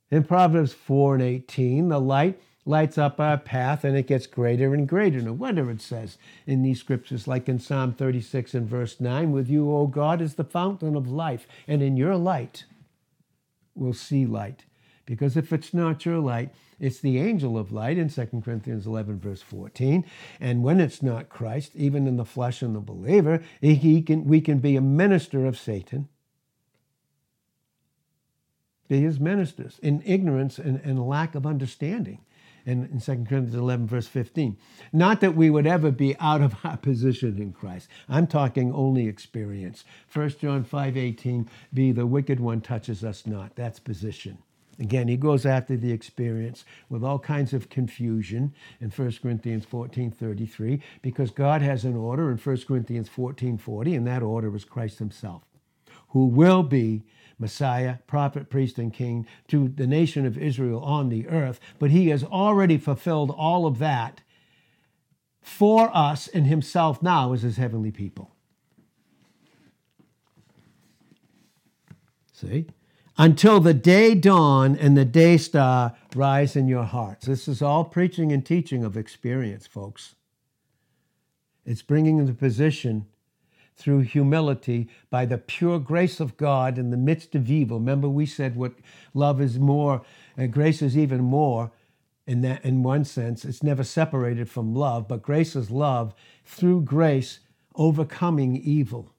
In 0.09 0.23
Proverbs 0.23 0.73
4 0.73 1.15
and 1.15 1.23
18, 1.23 1.89
the 1.89 1.99
light 1.99 2.41
lights 2.65 2.97
up 2.97 3.19
our 3.19 3.37
path 3.37 3.83
and 3.83 3.97
it 3.97 4.07
gets 4.07 4.27
greater 4.27 4.73
and 4.73 4.87
greater. 4.87 5.21
No 5.21 5.33
wonder 5.33 5.69
it 5.69 5.81
says 5.81 6.17
in 6.45 6.63
these 6.63 6.79
scriptures, 6.79 7.27
like 7.27 7.49
in 7.49 7.59
Psalm 7.59 7.93
36 7.93 8.53
and 8.53 8.67
verse 8.67 8.99
9, 8.99 9.31
with 9.31 9.49
you, 9.49 9.69
O 9.73 9.87
God, 9.87 10.21
is 10.21 10.35
the 10.35 10.43
fountain 10.43 10.95
of 10.95 11.09
life, 11.09 11.47
and 11.67 11.81
in 11.81 11.97
your 11.97 12.15
light 12.15 12.65
will 13.75 13.93
see 13.93 14.25
light. 14.25 14.65
Because 15.05 15.35
if 15.35 15.51
it's 15.51 15.73
not 15.73 16.05
your 16.05 16.19
light, 16.19 16.53
it's 16.79 16.99
the 16.99 17.19
angel 17.19 17.57
of 17.57 17.71
light 17.71 17.97
in 17.97 18.09
2 18.09 18.41
Corinthians 18.43 18.87
11, 18.87 19.19
verse 19.19 19.41
14. 19.41 20.05
And 20.39 20.63
when 20.63 20.79
it's 20.79 21.03
not 21.03 21.29
Christ, 21.29 21.71
even 21.75 22.07
in 22.07 22.17
the 22.17 22.25
flesh 22.25 22.61
and 22.61 22.75
the 22.75 22.79
believer, 22.79 23.43
he 23.61 24.01
can, 24.01 24.25
we 24.25 24.41
can 24.41 24.59
be 24.59 24.75
a 24.75 24.81
minister 24.81 25.45
of 25.45 25.57
Satan. 25.57 26.07
Be 28.87 29.01
his 29.01 29.19
ministers 29.19 29.79
in 29.81 30.01
ignorance 30.05 30.57
and, 30.57 30.81
and 30.83 31.07
lack 31.07 31.35
of 31.35 31.45
understanding. 31.45 32.19
In, 32.65 32.85
in 32.85 32.99
2 32.99 33.25
Corinthians 33.27 33.55
11, 33.55 33.87
verse 33.87 34.07
15. 34.07 34.57
Not 34.93 35.21
that 35.21 35.35
we 35.35 35.49
would 35.49 35.67
ever 35.67 35.91
be 35.91 36.15
out 36.19 36.41
of 36.41 36.55
our 36.63 36.77
position 36.89 37.41
in 37.41 37.53
Christ. 37.53 37.87
I'm 38.07 38.27
talking 38.27 38.73
only 38.73 39.07
experience. 39.07 39.83
1 40.13 40.29
John 40.39 40.63
5, 40.63 40.97
18, 40.97 41.49
be 41.73 41.91
the 41.91 42.05
wicked 42.05 42.39
one 42.39 42.61
touches 42.61 43.03
us 43.03 43.25
not. 43.25 43.55
That's 43.55 43.79
position. 43.79 44.37
Again, 44.79 45.07
he 45.07 45.15
goes 45.15 45.45
after 45.45 45.77
the 45.77 45.91
experience 45.91 46.65
with 46.89 47.03
all 47.03 47.19
kinds 47.19 47.53
of 47.53 47.69
confusion 47.69 48.53
in 48.79 48.89
1 48.89 49.13
Corinthians 49.21 49.63
14 49.63 50.09
33, 50.09 50.81
because 51.03 51.29
God 51.29 51.61
has 51.61 51.85
an 51.85 51.95
order 51.95 52.31
in 52.31 52.37
1 52.37 52.57
Corinthians 52.67 53.07
14 53.07 53.57
40, 53.59 53.95
and 53.95 54.07
that 54.07 54.23
order 54.23 54.55
is 54.55 54.65
Christ 54.65 54.97
himself, 54.97 55.43
who 56.09 56.25
will 56.25 56.63
be 56.63 57.03
Messiah, 57.41 57.97
prophet, 58.07 58.49
priest, 58.49 58.77
and 58.77 58.93
king 58.93 59.27
to 59.47 59.67
the 59.67 59.87
nation 59.87 60.25
of 60.25 60.37
Israel 60.37 60.79
on 60.81 61.09
the 61.09 61.27
earth. 61.27 61.59
But 61.79 61.89
he 61.89 62.09
has 62.09 62.23
already 62.23 62.77
fulfilled 62.77 63.33
all 63.35 63.65
of 63.65 63.79
that 63.79 64.21
for 65.41 65.89
us 65.93 66.27
and 66.27 66.45
himself 66.45 67.01
now 67.01 67.33
as 67.33 67.41
his 67.41 67.57
heavenly 67.57 67.91
people. 67.91 68.35
See? 72.31 72.67
Until 73.17 73.59
the 73.59 73.73
day 73.73 74.15
dawn 74.15 74.75
and 74.77 74.95
the 74.95 75.05
day 75.05 75.37
star 75.37 75.95
rise 76.15 76.55
in 76.55 76.67
your 76.67 76.83
hearts. 76.83 77.25
This 77.25 77.47
is 77.47 77.61
all 77.61 77.83
preaching 77.83 78.31
and 78.31 78.45
teaching 78.45 78.83
of 78.83 78.95
experience, 78.95 79.67
folks. 79.67 80.15
It's 81.65 81.81
bringing 81.81 82.25
the 82.25 82.33
position 82.33 83.07
through 83.81 84.01
humility 84.01 84.87
by 85.09 85.25
the 85.25 85.37
pure 85.37 85.79
grace 85.79 86.19
of 86.19 86.37
God 86.37 86.77
in 86.77 86.91
the 86.91 86.97
midst 86.97 87.33
of 87.33 87.49
evil. 87.49 87.79
Remember, 87.79 88.07
we 88.07 88.25
said 88.25 88.55
what 88.55 88.73
love 89.13 89.41
is 89.41 89.57
more, 89.57 90.03
and 90.37 90.53
grace 90.53 90.81
is 90.81 90.97
even 90.97 91.21
more. 91.21 91.71
In 92.27 92.41
that, 92.41 92.63
in 92.63 92.83
one 92.83 93.03
sense, 93.03 93.43
it's 93.43 93.63
never 93.63 93.83
separated 93.83 94.47
from 94.47 94.75
love, 94.75 95.07
but 95.07 95.23
grace 95.23 95.55
is 95.55 95.71
love 95.71 96.13
through 96.45 96.81
grace 96.81 97.39
overcoming 97.75 98.55
evil. 98.55 99.13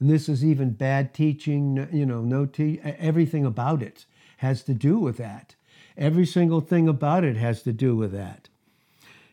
And 0.00 0.08
this 0.08 0.28
is 0.28 0.44
even 0.44 0.70
bad 0.70 1.12
teaching, 1.12 1.86
you 1.92 2.06
know, 2.06 2.22
no 2.22 2.46
te- 2.46 2.80
everything 2.82 3.44
about 3.44 3.82
it 3.82 4.06
has 4.38 4.62
to 4.64 4.74
do 4.74 4.98
with 4.98 5.18
that. 5.18 5.54
Every 5.96 6.24
single 6.24 6.60
thing 6.60 6.88
about 6.88 7.24
it 7.24 7.36
has 7.36 7.62
to 7.64 7.72
do 7.72 7.94
with 7.94 8.12
that. 8.12 8.48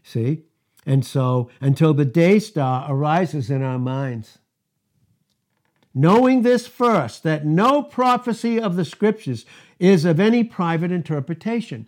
See? 0.04 0.44
And 0.86 1.06
so 1.06 1.50
until 1.60 1.94
the 1.94 2.06
day 2.06 2.40
star 2.40 2.86
arises 2.90 3.50
in 3.50 3.64
our 3.64 3.80
minds. 3.80 4.38
Knowing 5.94 6.42
this 6.42 6.68
first, 6.68 7.24
that 7.24 7.46
no 7.46 7.82
prophecy 7.82 8.60
of 8.60 8.76
the 8.76 8.84
scriptures 8.86 9.46
is 9.80 10.04
of 10.04 10.20
any 10.20 10.44
private 10.44 10.92
interpretation. 10.92 11.88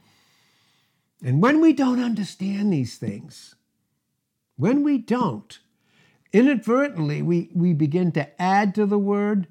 And 1.24 1.42
when 1.42 1.60
we 1.62 1.74
don't 1.74 2.02
understand 2.02 2.72
these 2.72 2.98
things, 2.98 3.56
when 4.56 4.84
we 4.84 4.98
don't, 4.98 5.60
inadvertently 6.32 7.22
we, 7.22 7.50
we 7.54 7.74
begin 7.74 8.12
to 8.14 8.42
add 8.42 8.74
to 8.76 8.86
the 8.86 8.98
word 8.98 9.48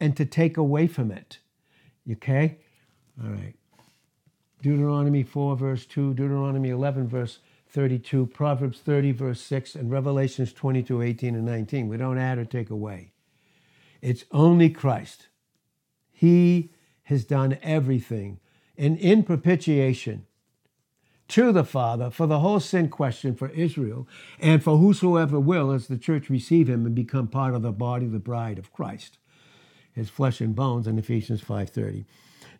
and 0.00 0.16
to 0.16 0.24
take 0.24 0.56
away 0.56 0.88
from 0.88 1.12
it. 1.12 1.38
Okay? 2.10 2.58
All 3.22 3.30
right. 3.30 3.54
Deuteronomy 4.62 5.22
4, 5.22 5.56
verse 5.56 5.86
2, 5.86 6.14
Deuteronomy 6.14 6.70
11, 6.70 7.08
verse 7.08 7.38
32, 7.72 8.26
Proverbs 8.26 8.80
30, 8.80 9.12
verse 9.12 9.40
6, 9.40 9.74
and 9.74 9.90
Revelations 9.90 10.52
22, 10.52 11.00
18, 11.02 11.34
and 11.34 11.46
19. 11.46 11.88
We 11.88 11.96
don't 11.96 12.18
add 12.18 12.38
or 12.38 12.44
take 12.44 12.70
away. 12.70 13.12
It's 14.00 14.24
only 14.30 14.68
Christ. 14.68 15.28
He 16.10 16.70
has 17.04 17.24
done 17.24 17.58
everything. 17.62 18.40
And 18.76 18.98
in 18.98 19.22
propitiation, 19.22 20.26
to 21.28 21.50
the 21.50 21.64
Father 21.64 22.10
for 22.10 22.26
the 22.26 22.40
whole 22.40 22.60
sin 22.60 22.90
question 22.90 23.34
for 23.34 23.48
Israel 23.50 24.06
and 24.38 24.62
for 24.62 24.76
whosoever 24.76 25.40
will, 25.40 25.70
as 25.70 25.86
the 25.86 25.96
church 25.96 26.28
receive 26.28 26.68
him 26.68 26.84
and 26.84 26.94
become 26.94 27.26
part 27.26 27.54
of 27.54 27.62
the 27.62 27.72
body, 27.72 28.06
the 28.06 28.18
bride 28.18 28.58
of 28.58 28.70
Christ, 28.70 29.16
his 29.94 30.10
flesh 30.10 30.42
and 30.42 30.54
bones 30.54 30.86
in 30.86 30.98
Ephesians 30.98 31.40
5.30. 31.40 32.04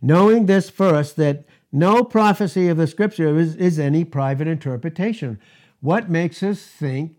Knowing 0.00 0.46
this 0.46 0.70
first, 0.70 1.16
that 1.16 1.44
no 1.72 2.04
prophecy 2.04 2.68
of 2.68 2.76
the 2.76 2.86
scripture 2.86 3.38
is, 3.38 3.56
is 3.56 3.78
any 3.78 4.04
private 4.04 4.46
interpretation. 4.46 5.40
What 5.80 6.10
makes 6.10 6.42
us 6.42 6.60
think 6.60 7.16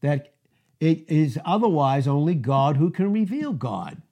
that 0.00 0.34
it 0.80 1.08
is 1.08 1.38
otherwise 1.44 2.08
only 2.08 2.34
God 2.34 2.76
who 2.76 2.90
can 2.90 3.12
reveal 3.12 3.52
God? 3.52 4.02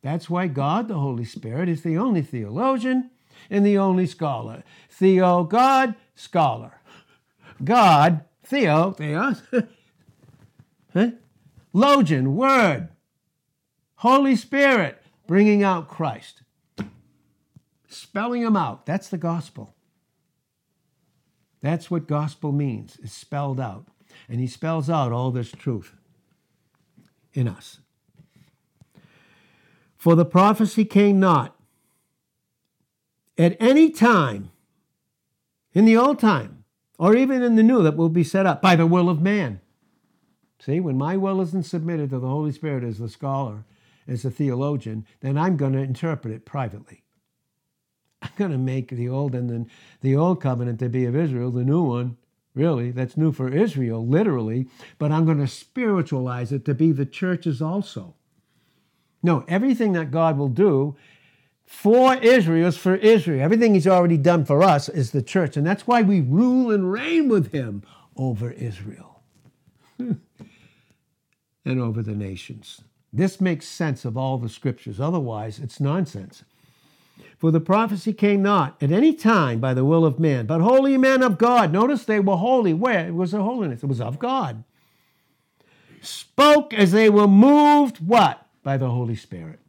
That's 0.00 0.30
why 0.30 0.46
God, 0.46 0.86
the 0.86 0.94
Holy 0.94 1.24
Spirit, 1.24 1.68
is 1.68 1.82
the 1.82 1.98
only 1.98 2.22
theologian 2.22 3.10
and 3.50 3.66
the 3.66 3.76
only 3.76 4.06
scholar. 4.06 4.62
Theo, 4.88 5.42
God, 5.42 5.96
scholar. 6.14 6.80
God, 7.62 8.24
Theo, 8.44 8.92
Theos, 8.92 9.42
huh? 10.94 11.10
Logian, 11.74 12.28
Word. 12.34 12.88
Holy 13.96 14.36
Spirit, 14.36 15.02
bringing 15.26 15.64
out 15.64 15.88
Christ. 15.88 16.42
Spelling 17.88 18.42
them 18.42 18.56
out. 18.56 18.86
That's 18.86 19.08
the 19.08 19.18
gospel. 19.18 19.74
That's 21.60 21.90
what 21.90 22.06
gospel 22.06 22.52
means. 22.52 22.98
It's 23.02 23.12
spelled 23.12 23.58
out. 23.58 23.86
And 24.28 24.40
he 24.40 24.46
spells 24.46 24.88
out 24.88 25.10
all 25.10 25.30
this 25.30 25.50
truth 25.50 25.94
in 27.32 27.48
us. 27.48 27.78
For 29.96 30.14
the 30.14 30.24
prophecy 30.24 30.84
came 30.84 31.18
not 31.18 31.56
at 33.36 33.56
any 33.58 33.90
time 33.90 34.50
in 35.72 35.84
the 35.84 35.96
old 35.96 36.18
time 36.18 36.64
or 36.98 37.16
even 37.16 37.42
in 37.42 37.56
the 37.56 37.62
new 37.62 37.82
that 37.82 37.96
will 37.96 38.08
be 38.08 38.24
set 38.24 38.46
up 38.46 38.60
by 38.60 38.76
the 38.76 38.86
will 38.86 39.08
of 39.08 39.22
man. 39.22 39.60
See, 40.60 40.80
when 40.80 40.98
my 40.98 41.16
will 41.16 41.40
isn't 41.40 41.64
submitted 41.64 42.10
to 42.10 42.18
the 42.18 42.28
Holy 42.28 42.52
Spirit 42.52 42.84
as 42.84 42.98
the 42.98 43.08
scholar, 43.08 43.64
as 44.08 44.24
a 44.24 44.30
theologian, 44.30 45.06
then 45.20 45.36
I'm 45.38 45.56
going 45.56 45.74
to 45.74 45.78
interpret 45.78 46.34
it 46.34 46.44
privately. 46.44 47.04
I'm 48.22 48.30
going 48.36 48.50
to 48.50 48.58
make 48.58 48.90
the 48.90 49.08
old 49.08 49.34
and 49.34 49.48
the, 49.48 49.66
the 50.00 50.16
old 50.16 50.40
covenant 50.40 50.78
to 50.80 50.88
be 50.88 51.04
of 51.04 51.14
Israel, 51.14 51.50
the 51.50 51.64
new 51.64 51.82
one, 51.82 52.16
really, 52.54 52.90
that's 52.90 53.16
new 53.16 53.32
for 53.32 53.48
Israel, 53.48 54.06
literally, 54.06 54.66
but 54.98 55.12
I'm 55.12 55.24
going 55.24 55.38
to 55.38 55.46
spiritualize 55.46 56.50
it 56.52 56.64
to 56.64 56.74
be 56.74 56.92
the 56.92 57.06
churches 57.06 57.62
also. 57.62 58.14
No, 59.22 59.44
everything 59.48 59.92
that 59.92 60.10
God 60.10 60.36
will 60.36 60.48
do 60.48 60.96
for 61.66 62.14
Israel 62.16 62.68
is 62.68 62.76
for 62.76 62.96
Israel. 62.96 63.42
Everything 63.42 63.74
he's 63.74 63.86
already 63.86 64.16
done 64.16 64.44
for 64.44 64.62
us 64.62 64.88
is 64.88 65.10
the 65.10 65.22
church. 65.22 65.56
And 65.56 65.66
that's 65.66 65.86
why 65.86 66.02
we 66.02 66.20
rule 66.20 66.70
and 66.70 66.90
reign 66.90 67.28
with 67.28 67.52
him 67.52 67.82
over 68.16 68.50
Israel 68.52 69.22
and 69.98 70.20
over 71.66 72.02
the 72.02 72.14
nations. 72.14 72.82
This 73.12 73.40
makes 73.40 73.66
sense 73.66 74.04
of 74.04 74.16
all 74.16 74.38
the 74.38 74.48
scriptures. 74.48 75.00
Otherwise, 75.00 75.58
it's 75.58 75.80
nonsense. 75.80 76.44
For 77.38 77.50
the 77.50 77.60
prophecy 77.60 78.12
came 78.12 78.42
not 78.42 78.82
at 78.82 78.90
any 78.90 79.14
time 79.14 79.60
by 79.60 79.72
the 79.72 79.84
will 79.84 80.04
of 80.04 80.18
man, 80.18 80.46
but 80.46 80.60
holy 80.60 80.96
men 80.98 81.22
of 81.22 81.38
God. 81.38 81.72
Notice 81.72 82.04
they 82.04 82.20
were 82.20 82.36
holy. 82.36 82.74
Where? 82.74 83.06
It 83.06 83.14
was 83.14 83.32
a 83.32 83.42
holiness. 83.42 83.82
It 83.82 83.86
was 83.86 84.00
of 84.00 84.18
God. 84.18 84.64
Spoke 86.00 86.74
as 86.74 86.92
they 86.92 87.08
were 87.08 87.28
moved, 87.28 87.98
what? 87.98 88.46
By 88.62 88.76
the 88.76 88.90
Holy 88.90 89.16
Spirit 89.16 89.60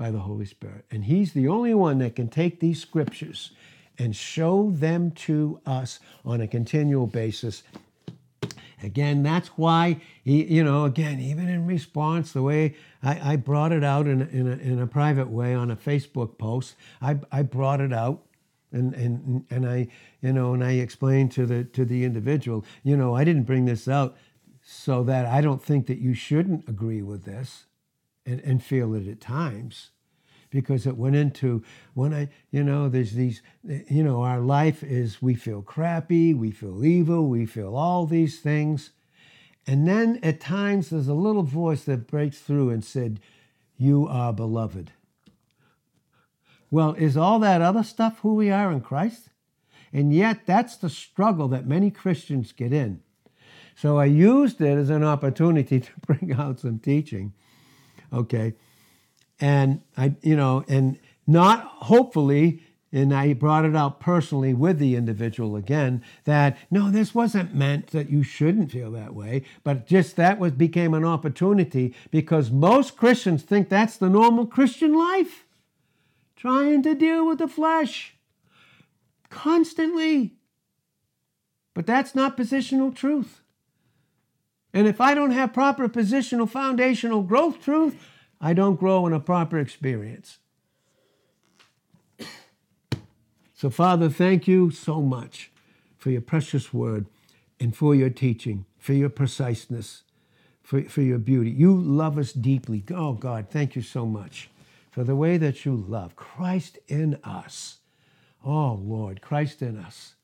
by 0.00 0.10
the 0.10 0.20
Holy 0.20 0.46
Spirit. 0.46 0.86
And 0.90 1.04
He's 1.04 1.34
the 1.34 1.46
only 1.46 1.74
one 1.74 1.98
that 1.98 2.16
can 2.16 2.28
take 2.28 2.58
these 2.58 2.80
scriptures 2.80 3.50
and 3.98 4.16
show 4.16 4.70
them 4.70 5.10
to 5.10 5.60
us 5.66 6.00
on 6.24 6.40
a 6.40 6.48
continual 6.48 7.06
basis. 7.06 7.62
Again, 8.82 9.22
that's 9.22 9.48
why, 9.48 10.00
he, 10.24 10.44
you 10.44 10.64
know, 10.64 10.84
again, 10.84 11.20
even 11.20 11.48
in 11.48 11.66
response, 11.66 12.32
the 12.32 12.42
way 12.42 12.74
I, 13.02 13.32
I 13.32 13.36
brought 13.36 13.72
it 13.72 13.84
out 13.84 14.06
in, 14.06 14.22
in, 14.22 14.46
a, 14.46 14.56
in 14.56 14.80
a 14.80 14.86
private 14.86 15.28
way 15.28 15.54
on 15.54 15.70
a 15.70 15.76
Facebook 15.76 16.38
post, 16.38 16.76
I, 17.00 17.18
I 17.30 17.42
brought 17.42 17.80
it 17.80 17.92
out 17.92 18.24
and 18.72 18.94
and 18.94 19.44
and 19.50 19.68
I 19.68 19.88
you 20.20 20.32
know 20.32 20.54
and 20.54 20.62
I 20.62 20.72
explained 20.72 21.32
to 21.32 21.46
the 21.46 21.64
to 21.64 21.84
the 21.84 22.04
individual 22.04 22.64
you 22.82 22.96
know 22.96 23.16
I 23.16 23.24
didn't 23.24 23.42
bring 23.42 23.64
this 23.64 23.88
out 23.88 24.16
so 24.62 25.02
that 25.04 25.26
I 25.26 25.40
don't 25.40 25.62
think 25.62 25.86
that 25.86 25.98
you 25.98 26.14
shouldn't 26.14 26.68
agree 26.68 27.02
with 27.02 27.24
this 27.24 27.66
and, 28.24 28.40
and 28.40 28.62
feel 28.62 28.94
it 28.94 29.08
at 29.08 29.20
times 29.20 29.90
because 30.50 30.86
it 30.86 30.96
went 30.96 31.16
into 31.16 31.62
when 31.94 32.12
I, 32.12 32.28
you 32.50 32.62
know, 32.62 32.88
there's 32.88 33.12
these, 33.12 33.42
you 33.64 34.02
know, 34.02 34.22
our 34.22 34.40
life 34.40 34.82
is 34.82 35.22
we 35.22 35.34
feel 35.34 35.62
crappy, 35.62 36.34
we 36.34 36.50
feel 36.50 36.84
evil, 36.84 37.28
we 37.28 37.46
feel 37.46 37.76
all 37.76 38.06
these 38.06 38.40
things. 38.40 38.90
And 39.66 39.86
then 39.86 40.18
at 40.22 40.40
times 40.40 40.90
there's 40.90 41.08
a 41.08 41.14
little 41.14 41.42
voice 41.42 41.84
that 41.84 42.06
breaks 42.06 42.38
through 42.38 42.70
and 42.70 42.84
said, 42.84 43.20
You 43.76 44.06
are 44.08 44.32
beloved. 44.32 44.92
Well, 46.70 46.94
is 46.94 47.16
all 47.16 47.38
that 47.40 47.62
other 47.62 47.82
stuff 47.82 48.20
who 48.20 48.34
we 48.34 48.50
are 48.50 48.70
in 48.72 48.80
Christ? 48.80 49.30
And 49.92 50.14
yet 50.14 50.46
that's 50.46 50.76
the 50.76 50.90
struggle 50.90 51.48
that 51.48 51.66
many 51.66 51.90
Christians 51.90 52.52
get 52.52 52.72
in. 52.72 53.02
So 53.74 53.98
I 53.98 54.04
used 54.04 54.60
it 54.60 54.78
as 54.78 54.90
an 54.90 55.02
opportunity 55.02 55.80
to 55.80 55.90
bring 56.06 56.32
out 56.32 56.60
some 56.60 56.78
teaching 56.78 57.32
Okay. 58.12 58.54
And 59.40 59.80
I, 59.96 60.14
you 60.22 60.36
know, 60.36 60.64
and 60.68 60.98
not 61.26 61.64
hopefully, 61.64 62.62
and 62.92 63.14
I 63.14 63.32
brought 63.32 63.64
it 63.64 63.74
out 63.74 64.00
personally 64.00 64.52
with 64.52 64.78
the 64.78 64.96
individual 64.96 65.56
again 65.56 66.02
that 66.24 66.58
no, 66.70 66.90
this 66.90 67.14
wasn't 67.14 67.54
meant 67.54 67.88
that 67.88 68.10
you 68.10 68.22
shouldn't 68.22 68.72
feel 68.72 68.90
that 68.92 69.14
way, 69.14 69.44
but 69.64 69.86
just 69.86 70.16
that 70.16 70.38
was 70.38 70.52
became 70.52 70.92
an 70.92 71.04
opportunity 71.04 71.94
because 72.10 72.50
most 72.50 72.96
Christians 72.96 73.42
think 73.42 73.68
that's 73.68 73.96
the 73.96 74.10
normal 74.10 74.46
Christian 74.46 74.92
life. 74.92 75.46
Trying 76.36 76.82
to 76.84 76.94
deal 76.94 77.26
with 77.26 77.38
the 77.38 77.48
flesh 77.48 78.14
constantly. 79.28 80.34
But 81.74 81.86
that's 81.86 82.14
not 82.14 82.36
positional 82.36 82.94
truth. 82.94 83.42
And 84.72 84.86
if 84.86 85.00
I 85.00 85.14
don't 85.14 85.32
have 85.32 85.52
proper 85.52 85.88
positional 85.88 86.48
foundational 86.48 87.22
growth 87.22 87.62
truth, 87.62 87.96
I 88.40 88.54
don't 88.54 88.80
grow 88.80 89.06
in 89.06 89.12
a 89.12 89.20
proper 89.20 89.58
experience. 89.58 90.38
So, 93.54 93.68
Father, 93.68 94.08
thank 94.08 94.48
you 94.48 94.70
so 94.70 95.02
much 95.02 95.50
for 95.98 96.10
your 96.10 96.22
precious 96.22 96.72
word 96.72 97.06
and 97.60 97.76
for 97.76 97.94
your 97.94 98.08
teaching, 98.08 98.64
for 98.78 98.94
your 98.94 99.10
preciseness, 99.10 100.02
for, 100.62 100.82
for 100.84 101.02
your 101.02 101.18
beauty. 101.18 101.50
You 101.50 101.78
love 101.78 102.16
us 102.16 102.32
deeply. 102.32 102.82
Oh, 102.94 103.12
God, 103.12 103.48
thank 103.50 103.76
you 103.76 103.82
so 103.82 104.06
much 104.06 104.48
for 104.90 105.04
the 105.04 105.14
way 105.14 105.36
that 105.36 105.66
you 105.66 105.76
love. 105.76 106.16
Christ 106.16 106.78
in 106.88 107.18
us. 107.22 107.80
Oh, 108.42 108.80
Lord, 108.82 109.20
Christ 109.20 109.60
in 109.60 109.76
us. 109.76 110.14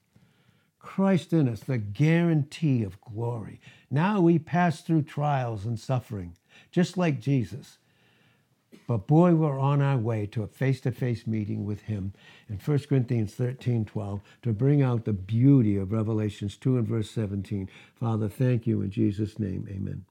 Christ 0.78 1.34
in 1.34 1.48
us, 1.48 1.60
the 1.60 1.78
guarantee 1.78 2.82
of 2.84 3.00
glory. 3.02 3.60
Now 3.90 4.20
we 4.20 4.38
pass 4.38 4.80
through 4.80 5.02
trials 5.02 5.66
and 5.66 5.78
suffering, 5.78 6.36
just 6.70 6.96
like 6.96 7.20
Jesus. 7.20 7.76
But 8.86 9.06
boy, 9.06 9.34
we're 9.34 9.58
on 9.58 9.82
our 9.82 9.98
way 9.98 10.26
to 10.26 10.42
a 10.42 10.46
face 10.46 10.80
to 10.82 10.92
face 10.92 11.26
meeting 11.26 11.64
with 11.64 11.82
Him 11.82 12.12
in 12.48 12.56
1 12.56 12.78
Corinthians 12.88 13.34
13 13.34 13.84
12 13.84 14.20
to 14.42 14.52
bring 14.52 14.82
out 14.82 15.04
the 15.04 15.12
beauty 15.12 15.76
of 15.76 15.92
Revelations 15.92 16.56
2 16.56 16.78
and 16.78 16.86
verse 16.86 17.10
17. 17.10 17.68
Father, 17.94 18.28
thank 18.28 18.66
you 18.66 18.82
in 18.82 18.90
Jesus' 18.90 19.38
name. 19.38 19.68
Amen. 19.70 20.04